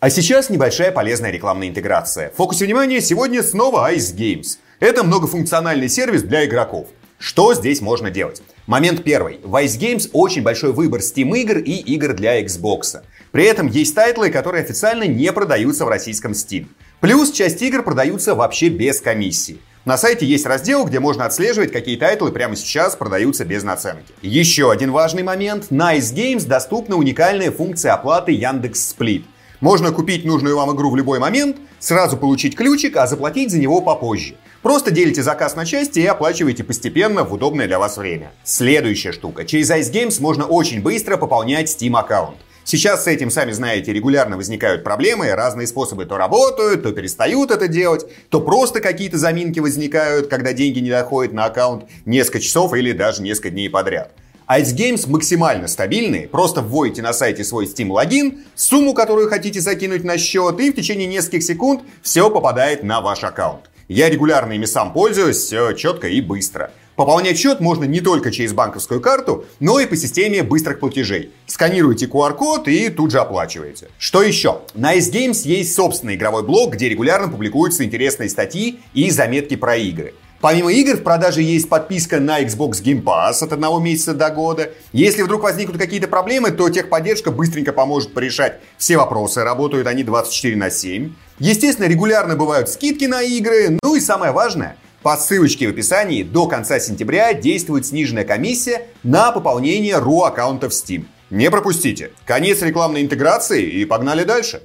А 0.00 0.10
сейчас 0.10 0.50
небольшая 0.50 0.92
полезная 0.92 1.30
рекламная 1.30 1.68
интеграция. 1.68 2.30
В 2.30 2.36
фокусе 2.36 2.66
внимания 2.66 3.00
сегодня 3.00 3.42
снова 3.42 3.90
Ice 3.94 4.14
Games. 4.14 4.58
Это 4.78 5.02
многофункциональный 5.02 5.88
сервис 5.88 6.22
для 6.22 6.44
игроков. 6.44 6.88
Что 7.18 7.54
здесь 7.54 7.80
можно 7.80 8.10
делать? 8.10 8.42
Момент 8.66 9.02
первый. 9.02 9.40
В 9.42 9.54
Ice 9.64 9.78
Games 9.78 10.10
очень 10.12 10.42
большой 10.42 10.72
выбор 10.72 11.00
Steam 11.00 11.34
игр 11.38 11.58
и 11.58 11.72
игр 11.72 12.12
для 12.12 12.42
Xbox. 12.42 13.02
При 13.32 13.44
этом 13.44 13.66
есть 13.66 13.94
тайтлы, 13.94 14.30
которые 14.30 14.62
официально 14.62 15.04
не 15.04 15.32
продаются 15.32 15.86
в 15.86 15.88
российском 15.88 16.32
Steam. 16.32 16.66
Плюс 17.00 17.32
часть 17.32 17.62
игр 17.62 17.82
продаются 17.82 18.34
вообще 18.34 18.68
без 18.68 19.00
комиссии. 19.00 19.58
На 19.84 19.98
сайте 19.98 20.24
есть 20.24 20.46
раздел, 20.46 20.86
где 20.86 20.98
можно 20.98 21.26
отслеживать, 21.26 21.70
какие 21.70 21.98
тайтлы 21.98 22.32
прямо 22.32 22.56
сейчас 22.56 22.96
продаются 22.96 23.44
без 23.44 23.64
наценки. 23.64 24.14
Еще 24.22 24.70
один 24.72 24.92
важный 24.92 25.22
момент. 25.22 25.66
На 25.70 25.98
Ice 25.98 26.14
Games 26.14 26.46
доступна 26.46 26.96
уникальная 26.96 27.50
функция 27.50 27.92
оплаты 27.92 28.32
Яндекс 28.32 28.88
Сплит. 28.88 29.26
Можно 29.60 29.92
купить 29.92 30.24
нужную 30.24 30.56
вам 30.56 30.74
игру 30.74 30.90
в 30.90 30.96
любой 30.96 31.18
момент, 31.18 31.58
сразу 31.80 32.16
получить 32.16 32.56
ключик, 32.56 32.96
а 32.96 33.06
заплатить 33.06 33.50
за 33.50 33.58
него 33.58 33.82
попозже. 33.82 34.36
Просто 34.62 34.90
делите 34.90 35.22
заказ 35.22 35.54
на 35.54 35.66
части 35.66 35.98
и 35.98 36.06
оплачиваете 36.06 36.64
постепенно 36.64 37.22
в 37.24 37.34
удобное 37.34 37.66
для 37.66 37.78
вас 37.78 37.98
время. 37.98 38.32
Следующая 38.42 39.12
штука. 39.12 39.44
Через 39.44 39.70
Ice 39.70 39.92
Games 39.92 40.18
можно 40.18 40.46
очень 40.46 40.80
быстро 40.80 41.18
пополнять 41.18 41.68
Steam 41.68 41.94
аккаунт. 41.98 42.38
Сейчас 42.64 43.04
с 43.04 43.06
этим, 43.06 43.30
сами 43.30 43.52
знаете, 43.52 43.92
регулярно 43.92 44.38
возникают 44.38 44.84
проблемы, 44.84 45.30
разные 45.34 45.66
способы 45.66 46.06
то 46.06 46.16
работают, 46.16 46.82
то 46.82 46.92
перестают 46.92 47.50
это 47.50 47.68
делать, 47.68 48.06
то 48.30 48.40
просто 48.40 48.80
какие-то 48.80 49.18
заминки 49.18 49.60
возникают, 49.60 50.28
когда 50.28 50.54
деньги 50.54 50.78
не 50.78 50.88
доходят 50.88 51.34
на 51.34 51.44
аккаунт 51.44 51.84
несколько 52.06 52.40
часов 52.40 52.72
или 52.72 52.92
даже 52.92 53.20
несколько 53.20 53.50
дней 53.50 53.68
подряд. 53.68 54.12
Ice 54.48 54.74
Games 54.74 55.08
максимально 55.08 55.68
стабильные. 55.68 56.26
Просто 56.26 56.62
вводите 56.62 57.02
на 57.02 57.12
сайте 57.12 57.44
свой 57.44 57.66
Steam 57.66 57.90
логин, 57.90 58.44
сумму, 58.54 58.94
которую 58.94 59.28
хотите 59.28 59.60
закинуть 59.60 60.04
на 60.04 60.16
счет, 60.16 60.58
и 60.60 60.70
в 60.70 60.74
течение 60.74 61.06
нескольких 61.06 61.42
секунд 61.42 61.82
все 62.02 62.30
попадает 62.30 62.82
на 62.82 63.00
ваш 63.00 63.24
аккаунт. 63.24 63.70
Я 63.88 64.08
регулярно 64.08 64.52
ими 64.52 64.64
сам 64.64 64.92
пользуюсь, 64.94 65.36
все 65.36 65.72
четко 65.72 66.08
и 66.08 66.22
быстро. 66.22 66.70
Пополнять 66.96 67.38
счет 67.38 67.60
можно 67.60 67.84
не 67.84 68.00
только 68.00 68.30
через 68.30 68.52
банковскую 68.52 69.00
карту, 69.00 69.44
но 69.58 69.80
и 69.80 69.86
по 69.86 69.96
системе 69.96 70.44
быстрых 70.44 70.78
платежей. 70.78 71.32
Сканируете 71.46 72.06
QR-код 72.06 72.68
и 72.68 72.88
тут 72.88 73.10
же 73.10 73.18
оплачиваете. 73.18 73.88
Что 73.98 74.22
еще? 74.22 74.60
На 74.74 74.96
Ice 74.96 75.12
Games 75.12 75.42
есть 75.44 75.74
собственный 75.74 76.14
игровой 76.14 76.44
блог, 76.44 76.74
где 76.74 76.88
регулярно 76.88 77.28
публикуются 77.28 77.84
интересные 77.84 78.28
статьи 78.28 78.78
и 78.92 79.10
заметки 79.10 79.56
про 79.56 79.76
игры. 79.76 80.14
Помимо 80.40 80.70
игр 80.70 80.98
в 80.98 81.02
продаже 81.02 81.40
есть 81.40 81.70
подписка 81.70 82.20
на 82.20 82.42
Xbox 82.42 82.82
Game 82.82 83.02
Pass 83.02 83.42
от 83.42 83.54
одного 83.54 83.80
месяца 83.80 84.12
до 84.12 84.28
года. 84.28 84.72
Если 84.92 85.22
вдруг 85.22 85.42
возникнут 85.42 85.78
какие-то 85.78 86.06
проблемы, 86.06 86.50
то 86.50 86.68
техподдержка 86.68 87.30
быстренько 87.30 87.72
поможет 87.72 88.12
порешать 88.12 88.60
все 88.76 88.98
вопросы. 88.98 89.42
Работают 89.42 89.86
они 89.86 90.04
24 90.04 90.54
на 90.56 90.68
7. 90.68 91.14
Естественно, 91.38 91.86
регулярно 91.86 92.36
бывают 92.36 92.68
скидки 92.68 93.06
на 93.06 93.22
игры. 93.22 93.78
Ну 93.82 93.96
и 93.96 94.00
самое 94.00 94.32
важное, 94.32 94.76
по 95.04 95.18
ссылочке 95.18 95.66
в 95.68 95.70
описании 95.70 96.22
до 96.22 96.46
конца 96.46 96.80
сентября 96.80 97.34
действует 97.34 97.84
сниженная 97.84 98.24
комиссия 98.24 98.86
на 99.02 99.32
пополнение 99.32 99.96
RU 99.96 100.24
аккаунтов 100.24 100.72
Steam. 100.72 101.04
Не 101.28 101.50
пропустите. 101.50 102.12
Конец 102.24 102.62
рекламной 102.62 103.02
интеграции 103.02 103.64
и 103.64 103.84
погнали 103.84 104.24
дальше. 104.24 104.62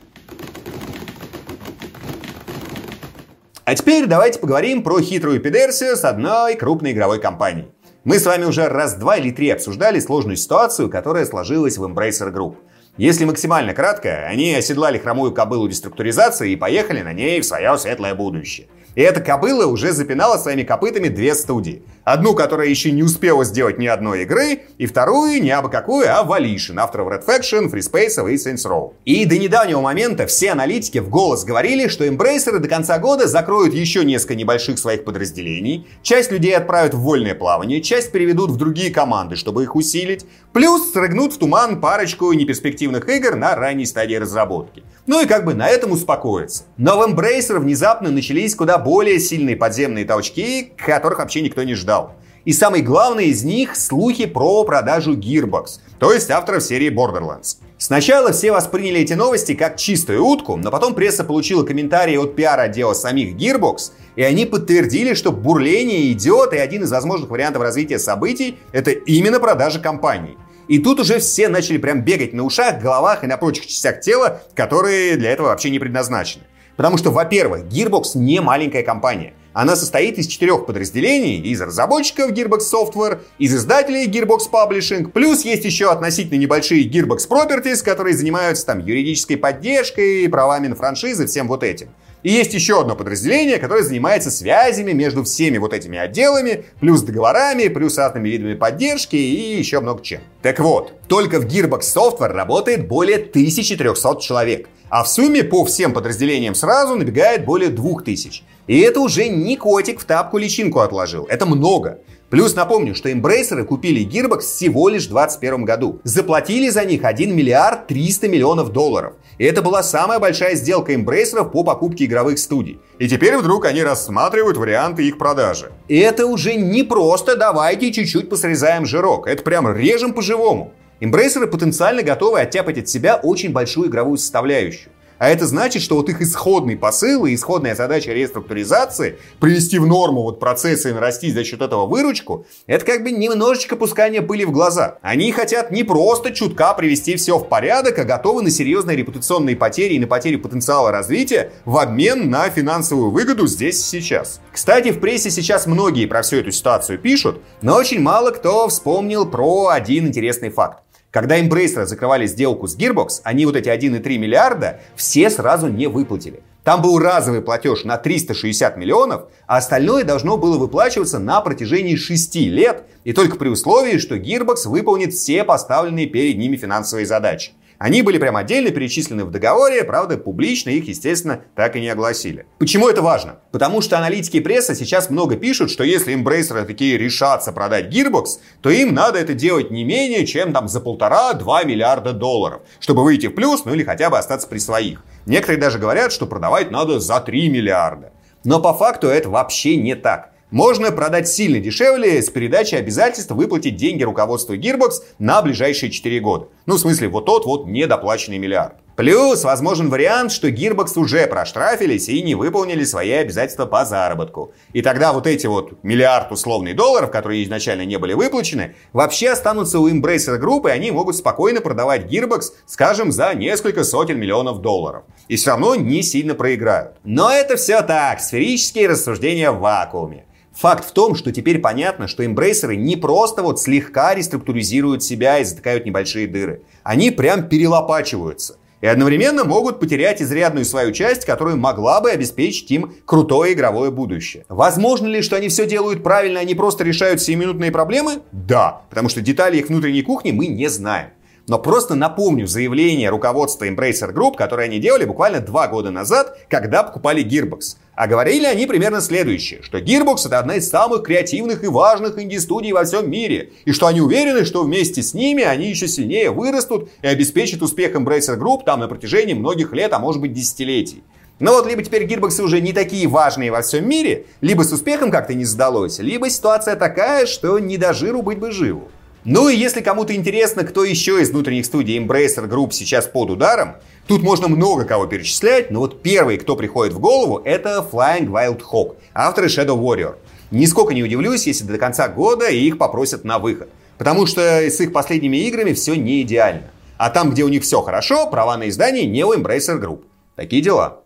А 3.65 3.75
теперь 3.75 4.05
давайте 4.05 4.39
поговорим 4.39 4.81
про 4.81 5.01
хитрую 5.01 5.41
педерсию 5.41 5.98
с 5.98 6.05
одной 6.05 6.55
крупной 6.55 6.93
игровой 6.93 7.19
компанией. 7.19 7.67
Мы 8.05 8.17
с 8.17 8.25
вами 8.25 8.46
уже 8.46 8.69
раз 8.69 8.96
два 8.96 9.17
или 9.17 9.31
три 9.31 9.50
обсуждали 9.50 10.00
сложную 10.00 10.38
ситуацию, 10.38 10.89
которая 10.89 11.25
сложилась 11.25 11.77
в 11.77 11.84
Embracer 11.84 12.34
Group. 12.34 12.55
Если 12.96 13.25
максимально 13.25 13.74
кратко, 13.74 14.25
они 14.25 14.55
оседлали 14.55 15.00
хромую 15.00 15.34
кобылу 15.34 15.67
деструктуризации 15.67 16.53
и 16.53 16.55
поехали 16.55 17.01
на 17.01 17.12
ней 17.12 17.41
в 17.41 17.46
свое 17.46 17.77
светлое 17.77 18.15
будущее. 18.15 18.67
И 19.00 19.01
эта 19.01 19.22
кобыла 19.22 19.65
уже 19.65 19.94
запинала 19.94 20.38
своими 20.38 20.63
копытами 20.63 21.08
две 21.08 21.34
студии. 21.34 21.84
Одну, 22.12 22.34
которая 22.34 22.68
еще 22.68 22.89
не 22.89 23.04
успела 23.04 23.46
сделать 23.46 23.78
ни 23.78 23.86
одной 23.86 24.24
игры, 24.24 24.62
и 24.80 24.88
вторую, 24.88 25.39
не 25.44 25.51
абы 25.51 25.70
какую, 25.70 26.08
а 26.10 26.25
Volition, 26.25 26.80
авторов 26.80 27.10
Red 27.10 27.24
Faction, 27.24 27.72
Free 27.72 27.82
Space 27.88 28.32
и 28.32 28.36
Saints 28.36 28.68
Row. 28.68 28.94
И 29.06 29.25
до 29.25 29.38
недавнего 29.38 29.80
момента 29.80 30.25
все 30.25 30.54
аналитики 30.54 30.98
в 30.98 31.10
голос 31.10 31.44
говорили, 31.44 31.88
что 31.88 32.08
эмбрейсеры 32.08 32.58
до 32.58 32.68
конца 32.68 32.98
года 32.98 33.28
закроют 33.28 33.75
еще 33.75 34.04
несколько 34.04 34.34
небольших 34.34 34.80
своих 34.80 35.04
подразделений, 35.04 35.88
часть 36.01 36.32
людей 36.32 36.58
отправят 36.58 36.96
в 36.96 37.00
вольное 37.00 37.36
плавание, 37.36 37.80
часть 37.80 38.12
переведут 38.12 38.50
в 38.50 38.58
другие 38.58 38.92
команды, 38.92 39.36
чтобы 39.36 39.62
их 39.62 39.75
усилить, 39.75 40.25
плюс 40.51 40.92
срыгнут 40.92 41.34
в 41.34 41.38
туман 41.38 41.80
парочку 41.80 42.34
неперспективных 42.34 43.08
игр 43.08 43.36
на 43.36 43.56
ранней 43.56 43.86
стадии 43.86 44.16
разработки. 44.16 44.82
Ну 45.06 45.22
и 45.22 45.28
как 45.28 45.46
бы 45.46 45.54
на 45.54 45.68
этом 45.68 45.92
успокоиться. 45.92 46.63
Но 46.78 46.98
в 46.98 47.08
Embracer 47.08 47.60
внезапно 47.60 48.10
начались 48.10 48.56
куда 48.56 48.80
более 48.80 49.20
сильные 49.20 49.56
подземные 49.56 50.06
толчки, 50.06 50.74
которых 50.75 51.20
вообще 51.20 51.42
никто 51.42 51.62
не 51.63 51.75
ждал. 51.75 51.99
И 52.46 52.53
самый 52.53 52.81
главный 52.81 53.27
из 53.27 53.43
них— 53.43 53.75
слухи 53.77 54.25
про 54.25 54.63
продажу 54.63 55.15
Gearbox, 55.15 55.79
то 56.00 56.13
есть 56.13 56.31
авторов 56.31 56.63
серии 56.63 56.89
Borderlands. 56.89 57.58
Сначала 57.77 58.31
все 58.31 58.51
восприняли 58.51 59.01
эти 59.01 59.13
новости 59.13 59.55
как 59.55 59.77
чистую 59.77 60.25
утку, 60.25 60.58
но 60.58 60.72
потом 60.72 60.96
пресса 60.96 61.24
получила 61.24 61.63
комментарии 61.63 62.17
от 62.17 62.36
пиар-отдела 62.36 62.93
самих 62.93 63.36
Gearbox, 63.36 63.91
и 64.15 64.24
они 64.24 64.46
подтвердили, 64.46 65.13
что 65.13 65.31
бурление 65.31 66.12
идет, 66.12 66.53
и 66.53 66.58
один 66.58 66.84
из 66.84 66.91
возможных 66.91 67.29
вариантов 67.29 67.62
развития 67.62 68.00
событий— 68.00 68.58
это 68.72 68.91
именно 68.91 69.39
продажа 69.39 69.79
компании. 69.79 70.38
И 70.67 70.79
тут 70.79 71.00
уже 71.00 71.19
все 71.19 71.50
начали 71.50 71.77
прям 71.77 72.01
бегать 72.01 72.34
на 72.34 72.43
ушах, 72.43 72.81
головах 72.81 73.24
и 73.24 73.27
на 73.27 73.38
прочих 73.38 73.65
частях 73.67 74.01
тела, 74.01 74.41
которые 74.55 75.15
для 75.15 75.31
этого 75.31 75.48
вообще 75.48 75.69
не 75.69 75.79
предназначены. 75.79 76.43
Потому 76.75 76.98
что, 76.98 77.12
во-первых, 77.12 77.63
Gearbox 77.63 78.12
не 78.15 78.39
маленькая 78.39 78.84
компания. 78.84 79.34
Она 79.53 79.75
состоит 79.75 80.18
из 80.18 80.27
четырех 80.27 80.65
подразделений, 80.65 81.39
из 81.39 81.60
разработчиков 81.62 82.32
Gearbox 82.32 82.62
Software, 82.72 83.20
из 83.39 83.56
издателей 83.56 84.08
Gearbox 84.08 84.50
Publishing, 84.51 85.12
плюс 85.12 85.44
есть 85.44 85.65
еще 85.65 85.91
относительно 85.91 86.38
небольшие 86.38 86.88
Gearbox 86.88 87.27
Properties, 87.27 87.84
которые 87.84 88.15
занимаются 88.15 88.65
там 88.65 88.79
юридической 88.79 89.38
поддержкой, 89.38 90.29
правами 90.29 90.68
на 90.68 90.75
франшизы, 90.75 91.25
всем 91.25 91.48
вот 91.48 91.63
этим. 91.63 91.89
И 92.24 92.32
есть 92.32 92.54
еще 92.54 92.82
одно 92.82 92.96
подразделение, 92.96 93.58
которое 93.60 93.84
занимается 93.84 94.30
связями 94.30 94.92
между 94.92 95.24
всеми 95.24 95.58
вот 95.58 95.74
этими 95.74 95.98
отделами, 95.98 96.66
плюс 96.80 97.02
договорами, 97.02 97.68
плюс 97.68 97.98
разными 97.98 98.28
видами 98.28 98.56
поддержки 98.56 99.16
и 99.16 99.58
еще 99.58 99.80
много 99.80 100.04
чем. 100.04 100.22
Так 100.42 100.60
вот, 100.60 100.94
только 101.08 101.40
в 101.40 101.46
Gearbox 101.46 101.82
Software 101.82 102.34
работает 102.34 102.88
более 102.88 103.18
1300 103.18 104.22
человек– 104.22 104.68
а 104.90 105.04
в 105.04 105.08
сумме 105.08 105.44
по 105.44 105.66
всем 105.66 105.94
подразделениям 105.94 106.56
сразу 106.56 106.96
набегает 106.96 107.46
более 107.46 107.70
2000. 107.70 108.44
И 108.68 108.80
это 108.80 109.00
уже 109.00 109.30
не 109.30 109.56
котик 109.56 110.00
в 110.00 110.06
тапку 110.06 110.38
личинку 110.38 110.80
отложил. 110.80 111.26
Это 111.26 111.46
много. 111.46 112.00
Плюс 112.30 112.56
напомню, 112.56 112.94
что 112.94 113.12
эмбрейсеры 113.12 113.66
купили 113.66 114.06
Gearbox 114.08 114.42
всего 114.42 114.88
лишь 114.88 115.06
в 115.06 115.10
2021 115.10 115.66
году. 115.66 116.00
Заплатили 116.04 116.70
за 116.70 116.86
них 116.86 117.04
1 117.04 117.36
миллиард 117.36 117.88
300 117.88 118.28
миллионов 118.28 118.72
долларов. 118.72 119.14
И 119.40 119.46
это 119.46 119.64
была 119.64 119.82
самая 119.82 120.20
большая 120.20 120.56
сделка 120.56 120.94
эмбрейсеров 120.94 121.52
по 121.52 121.64
покупке 121.64 122.06
игровых 122.06 122.38
студий. 122.38 122.80
И 123.00 123.08
теперь 123.08 123.36
вдруг 123.36 123.66
они 123.66 123.82
рассматривают 123.82 124.58
варианты 124.58 125.08
их 125.08 125.18
продажи. 125.18 125.72
И 125.88 125.98
это 125.98 126.28
уже 126.28 126.54
не 126.54 126.84
просто 126.84 127.36
давайте 127.36 127.92
чуть-чуть 127.92 128.30
посрезаем 128.30 128.86
жирок. 128.86 129.28
Это 129.28 129.42
прям 129.42 129.76
режем 129.76 130.14
по-живому. 130.14 130.74
Эмбрейсеры 131.00 131.48
потенциально 131.48 132.04
готовы 132.04 132.42
оттяпать 132.42 132.78
от 132.78 132.90
себя 132.90 133.16
очень 133.16 133.54
большую 133.54 133.90
игровую 133.90 134.18
составляющую. 134.18 134.92
А 135.20 135.30
это 135.30 135.46
значит, 135.46 135.84
что 135.84 135.96
вот 135.96 136.10
их 136.10 136.22
исходный 136.22 136.78
посыл 136.78 137.26
и 137.26 137.36
исходная 137.36 137.76
задача 137.76 138.14
реструктуризации, 138.14 139.20
привести 139.40 139.78
в 139.78 139.86
норму 139.86 140.24
вот 140.24 140.40
процессы 140.40 140.90
и 140.90 140.94
нарастить 140.94 141.34
за 141.34 141.44
счет 141.44 141.62
этого 141.62 141.86
выручку, 141.86 142.46
это 142.68 142.86
как 142.86 143.04
бы 143.04 143.12
немножечко 143.12 143.76
пускание 143.76 144.22
пыли 144.22 144.46
в 144.46 144.52
глаза. 144.52 144.98
Они 145.02 145.32
хотят 145.34 145.72
не 145.72 145.84
просто 145.84 146.32
чутка 146.32 146.74
привести 146.74 147.18
все 147.18 147.38
в 147.38 147.50
порядок, 147.50 148.00
а 148.00 148.06
готовы 148.06 148.42
на 148.44 148.50
серьезные 148.50 148.96
репутационные 148.96 149.58
потери 149.58 149.96
и 149.96 150.00
на 150.00 150.08
потери 150.08 150.38
потенциала 150.38 150.92
развития 150.92 151.52
в 151.66 151.78
обмен 151.78 152.30
на 152.30 152.50
финансовую 152.50 153.12
выгоду 153.12 153.46
здесь 153.46 153.80
и 153.80 154.00
сейчас. 154.02 154.40
Кстати, 154.54 154.92
в 154.92 155.02
прессе 155.02 155.30
сейчас 155.30 155.68
многие 155.68 156.06
про 156.06 156.22
всю 156.22 156.38
эту 156.38 156.52
ситуацию 156.52 156.98
пишут, 156.98 157.42
но 157.62 157.76
очень 157.76 158.00
мало 158.00 158.32
кто 158.32 158.70
вспомнил 158.70 159.26
про 159.26 159.68
один 159.68 160.08
интересный 160.08 160.50
факт. 160.50 160.84
Когда 161.12 161.39
Embracer 161.39 161.86
закрывали 161.86 162.28
сделку 162.28 162.68
с 162.68 162.78
Gearbox, 162.78 163.22
они 163.24 163.48
вот 163.48 163.56
эти 163.56 163.68
1,3 163.68 164.18
миллиарда 164.18 164.80
все 164.96 165.32
сразу 165.32 165.68
не 165.68 165.88
выплатили. 165.88 166.44
Там 166.63 166.84
был 166.84 167.00
разовый 167.00 167.42
платеж 167.42 167.84
на 167.84 167.98
360 167.98 168.78
миллионов, 168.78 169.24
а 169.48 169.58
остальное 169.58 170.04
должно 170.04 170.38
было 170.38 170.60
выплачиваться 170.60 171.18
на 171.18 171.42
протяжении 171.42 171.96
6 171.96 172.36
лет, 172.36 172.84
и 173.06 173.13
только 173.13 173.38
при 173.38 173.48
условии, 173.50 173.98
что 173.98 174.18
Gearbox 174.18 174.68
выполнит 174.68 175.16
все 175.16 175.44
поставленные 175.44 176.06
перед 176.06 176.38
ними 176.38 176.58
финансовые 176.58 177.08
задачи. 177.08 177.54
Они 177.80 178.02
были 178.02 178.18
прям 178.18 178.36
отдельно 178.36 178.72
перечислены 178.72 179.24
в 179.24 179.32
договоре, 179.32 179.86
правда, 179.86 180.18
публично 180.18 180.70
их, 180.70 180.90
естественно, 180.90 181.42
так 181.56 181.78
и 181.78 181.80
не 181.80 181.88
огласили. 181.88 182.46
Почему 182.60 182.90
это 182.90 183.02
важно? 183.02 183.40
Потому 183.54 183.80
что 183.80 183.98
аналитики 183.98 184.38
и 184.38 184.42
пресса 184.42 184.76
сейчас 184.76 185.10
много 185.10 185.38
пишут, 185.38 185.72
что 185.72 185.86
если 185.86 186.14
Embracer 186.14 186.66
такие 186.66 186.98
решатся 186.98 187.54
продать 187.54 187.88
Gearbox, 187.88 188.26
то 188.62 188.70
им 188.70 188.94
надо 188.94 189.18
это 189.18 189.34
делать 189.34 189.72
не 189.72 189.86
менее, 189.86 190.28
чем 190.28 190.52
там 190.52 190.68
за 190.68 190.82
полтора-два 190.82 191.64
миллиарда 191.64 192.12
долларов, 192.12 192.64
чтобы 192.82 193.04
выйти 193.04 193.28
в 193.28 193.34
плюс, 193.34 193.64
ну 193.64 193.74
или 193.74 193.86
хотя 193.86 194.10
бы 194.10 194.18
остаться 194.18 194.50
при 194.50 194.60
своих. 194.60 195.02
Некоторые 195.26 195.62
даже 195.62 195.80
говорят, 195.80 196.12
что 196.12 196.26
продавать 196.26 196.72
надо 196.72 197.00
за 197.00 197.22
3 197.22 197.48
миллиарда. 197.50 198.12
Но 198.44 198.60
по 198.60 198.74
факту 198.74 199.08
это 199.08 199.30
вообще 199.30 199.78
не 199.78 199.96
так. 199.96 200.32
Можно 200.51 200.91
продать 200.91 201.27
сильно 201.27 201.60
дешевле 201.60 202.22
с 202.22 202.29
передачей 202.29 202.77
обязательства 202.77 203.36
выплатить 203.36 203.75
деньги 203.75 204.03
руководству 204.03 204.56
Gearbox 204.56 204.94
на 205.20 205.41
ближайшие 205.44 205.91
4 205.91 206.20
года. 206.22 206.48
Ну, 206.65 206.75
в 206.75 206.79
смысле, 206.79 207.08
вот 207.10 207.25
тот 207.25 207.46
вот 207.46 207.68
недоплаченный 207.68 208.39
миллиард. 208.39 208.74
Плюс 208.96 209.46
возможен 209.46 209.89
вариант, 209.89 210.32
что 210.32 210.50
Gearbox 210.50 211.00
уже 211.00 211.25
проштрафились 211.27 212.10
и 212.10 212.22
не 212.22 212.36
выполнили 212.36 212.84
свои 212.84 213.12
обязательства 213.12 213.65
по 213.65 213.86
заработку. 213.86 214.51
И 214.74 214.82
тогда 214.82 215.13
вот 215.13 215.25
эти 215.25 215.48
вот 215.48 215.82
миллиард 215.84 216.32
условных 216.34 216.75
долларов, 216.75 217.10
которые 217.10 217.44
изначально 217.44 217.86
не 217.86 217.98
были 217.98 218.12
выплачены, 218.12 218.75
вообще 218.91 219.29
останутся 219.29 219.79
у 219.79 219.88
Embracer 219.88 220.38
Group, 220.38 220.68
и 220.68 220.72
они 220.72 220.91
могут 220.91 221.15
спокойно 221.15 221.62
продавать 221.62 222.12
Gearbox, 222.12 222.41
скажем, 222.65 223.13
за 223.13 223.34
несколько 223.36 223.86
сотен 223.86 224.20
миллионов 224.20 224.60
долларов. 224.62 225.03
И 225.29 225.38
все 225.38 225.51
равно 225.51 225.75
не 225.75 226.01
сильно 226.01 226.36
проиграют. 226.36 226.98
Но 227.06 227.32
это 227.32 227.56
все 227.56 227.82
так, 227.84 228.20
сферические 228.20 228.89
рассуждения 228.89 229.51
в 229.51 229.60
вакууме. 229.60 230.25
Факт 230.60 230.84
в 230.84 230.92
том, 230.92 231.16
что 231.16 231.32
теперь 231.32 231.60
понятно, 231.60 232.10
что 232.10 232.25
эмбрейсеры 232.25 232.75
не 232.75 232.98
просто 232.98 233.44
вот 233.44 233.62
слегка 233.62 234.13
реструктуризируют 234.13 235.01
себя 235.01 235.39
и 235.39 235.46
затыкают 235.46 235.86
небольшие 235.86 236.28
дыры. 236.28 236.63
Они 236.84 237.12
прям 237.12 237.48
перелопачиваются 237.48 238.58
и 238.82 238.88
одновременно 238.88 239.46
могут 239.46 239.80
потерять 239.80 240.22
изрядную 240.22 240.66
свою 240.66 240.92
часть, 240.92 241.24
которая 241.24 241.56
могла 241.56 242.01
бы 242.01 242.12
обеспечить 242.12 242.70
им 242.72 242.94
крутое 243.06 243.54
игровое 243.54 243.89
будущее. 243.89 244.44
Возможно 244.50 245.08
ли, 245.08 245.22
что 245.22 245.38
они 245.38 245.48
все 245.48 245.66
делают 245.66 246.04
правильно, 246.04 246.42
они 246.42 246.56
просто 246.56 246.84
решают 246.84 247.22
сиюминутные 247.22 247.72
проблемы? 247.72 248.20
Да, 248.34 248.82
потому 248.89 249.08
что 249.08 249.22
детали 249.22 249.58
их 249.58 249.70
внутренней 249.70 250.01
кухни 250.01 250.32
мы 250.32 250.48
не 250.48 250.68
знаем. 250.68 251.12
Но 251.50 251.58
просто 251.58 251.96
напомню 251.96 252.46
заявление 252.46 253.10
руководства 253.10 253.68
Embracer 253.68 254.13
Group, 254.13 254.36
которое 254.36 254.65
они 254.65 254.77
делали 254.77 255.06
буквально 255.06 255.39
два 255.39 255.68
года 255.68 255.89
назад, 255.89 256.38
когда 256.48 256.84
покупали 256.84 257.25
Gearbox. 257.25 257.77
А 257.96 258.06
говорили 258.06 258.46
они 258.46 258.68
примерно 258.68 259.01
следующее, 259.01 259.63
что 259.63 259.79
Gearbox 259.79 260.27
это 260.27 260.38
одна 260.38 260.58
из 260.58 260.70
самых 260.70 261.01
креативных 261.01 261.63
и 261.63 261.68
важных 261.68 262.20
инди-студий 262.20 262.72
во 262.72 262.84
всем 262.84 263.10
мире, 263.10 263.50
и 263.65 263.72
что 263.72 263.88
они 263.88 264.00
уверены, 264.00 264.46
что 264.46 264.62
вместе 264.62 265.01
с 265.01 265.15
ними 265.15 265.44
они 265.44 265.70
еще 265.70 265.88
сильнее 265.88 266.29
вырастут 266.29 266.91
и 267.01 267.08
обеспечат 267.08 267.63
успех 267.63 267.96
Embracer 267.96 268.38
Group 268.38 268.63
там 268.63 268.82
на 268.82 268.88
протяжении 268.88 269.34
многих 269.34 269.74
лет, 269.74 269.91
а 269.94 269.98
может 269.98 270.22
быть 270.22 270.34
десятилетий. 270.34 271.01
Но 271.39 271.53
вот 271.53 271.68
либо 271.68 271.82
теперь 271.82 272.03
гирбоксы 272.03 272.44
уже 272.44 272.62
не 272.62 272.74
такие 272.74 273.08
важные 273.08 273.50
во 273.50 273.63
всем 273.63 273.89
мире, 273.89 274.27
либо 274.41 274.62
с 274.62 274.72
успехом 274.72 275.10
как-то 275.10 275.34
не 275.34 275.46
сдалось, 275.46 275.98
либо 275.98 276.29
ситуация 276.29 276.75
такая, 276.75 277.25
что 277.25 277.58
не 277.58 277.77
до 277.77 277.94
жиру 277.94 278.22
быть 278.22 278.38
бы 278.38 278.51
живу. 278.51 278.89
Ну 279.26 279.50
и 279.50 279.56
если 279.56 279.82
кому-то 279.82 280.16
интересно, 280.16 280.64
кто 280.64 280.86
еще 280.86 281.22
из 281.22 281.32
внутренних 281.32 281.66
студий 281.66 282.00
Embracer 282.00 282.48
Group 282.48 282.72
сейчас 282.72 283.06
под 283.06 283.30
ударом, 283.30 283.76
тут 284.08 284.24
можно 284.24 284.48
много 284.48 284.86
кого 284.86 285.08
перечислять, 285.08 285.72
но 285.72 285.80
вот 285.80 286.02
первый, 286.02 286.38
кто 286.38 286.56
приходит 286.56 286.94
в 286.94 287.00
голову, 287.00 287.42
это 287.44 287.86
Flying 287.92 288.28
Wild 288.28 288.62
Hawk, 288.72 288.96
авторы 289.14 289.48
Shadow 289.48 289.78
Warrior. 289.78 290.16
Нисколько 290.52 290.94
не 290.94 291.04
удивлюсь, 291.04 291.48
если 291.48 291.66
до 291.66 291.78
конца 291.78 292.08
года 292.08 292.48
их 292.48 292.78
попросят 292.78 293.26
на 293.26 293.40
выход. 293.40 293.70
Потому 293.98 294.26
что 294.26 294.42
с 294.42 294.80
их 294.80 294.94
последними 294.94 295.38
играми 295.38 295.74
все 295.74 295.96
не 295.96 296.22
идеально. 296.22 296.72
А 296.98 297.10
там, 297.10 297.32
где 297.32 297.44
у 297.44 297.50
них 297.50 297.64
все 297.64 297.82
хорошо, 297.82 298.28
права 298.28 298.56
на 298.58 298.70
издание 298.70 299.06
не 299.06 299.26
у 299.26 299.34
Embracer 299.34 299.80
Group. 299.80 300.04
Такие 300.38 300.62
дела. 300.62 301.02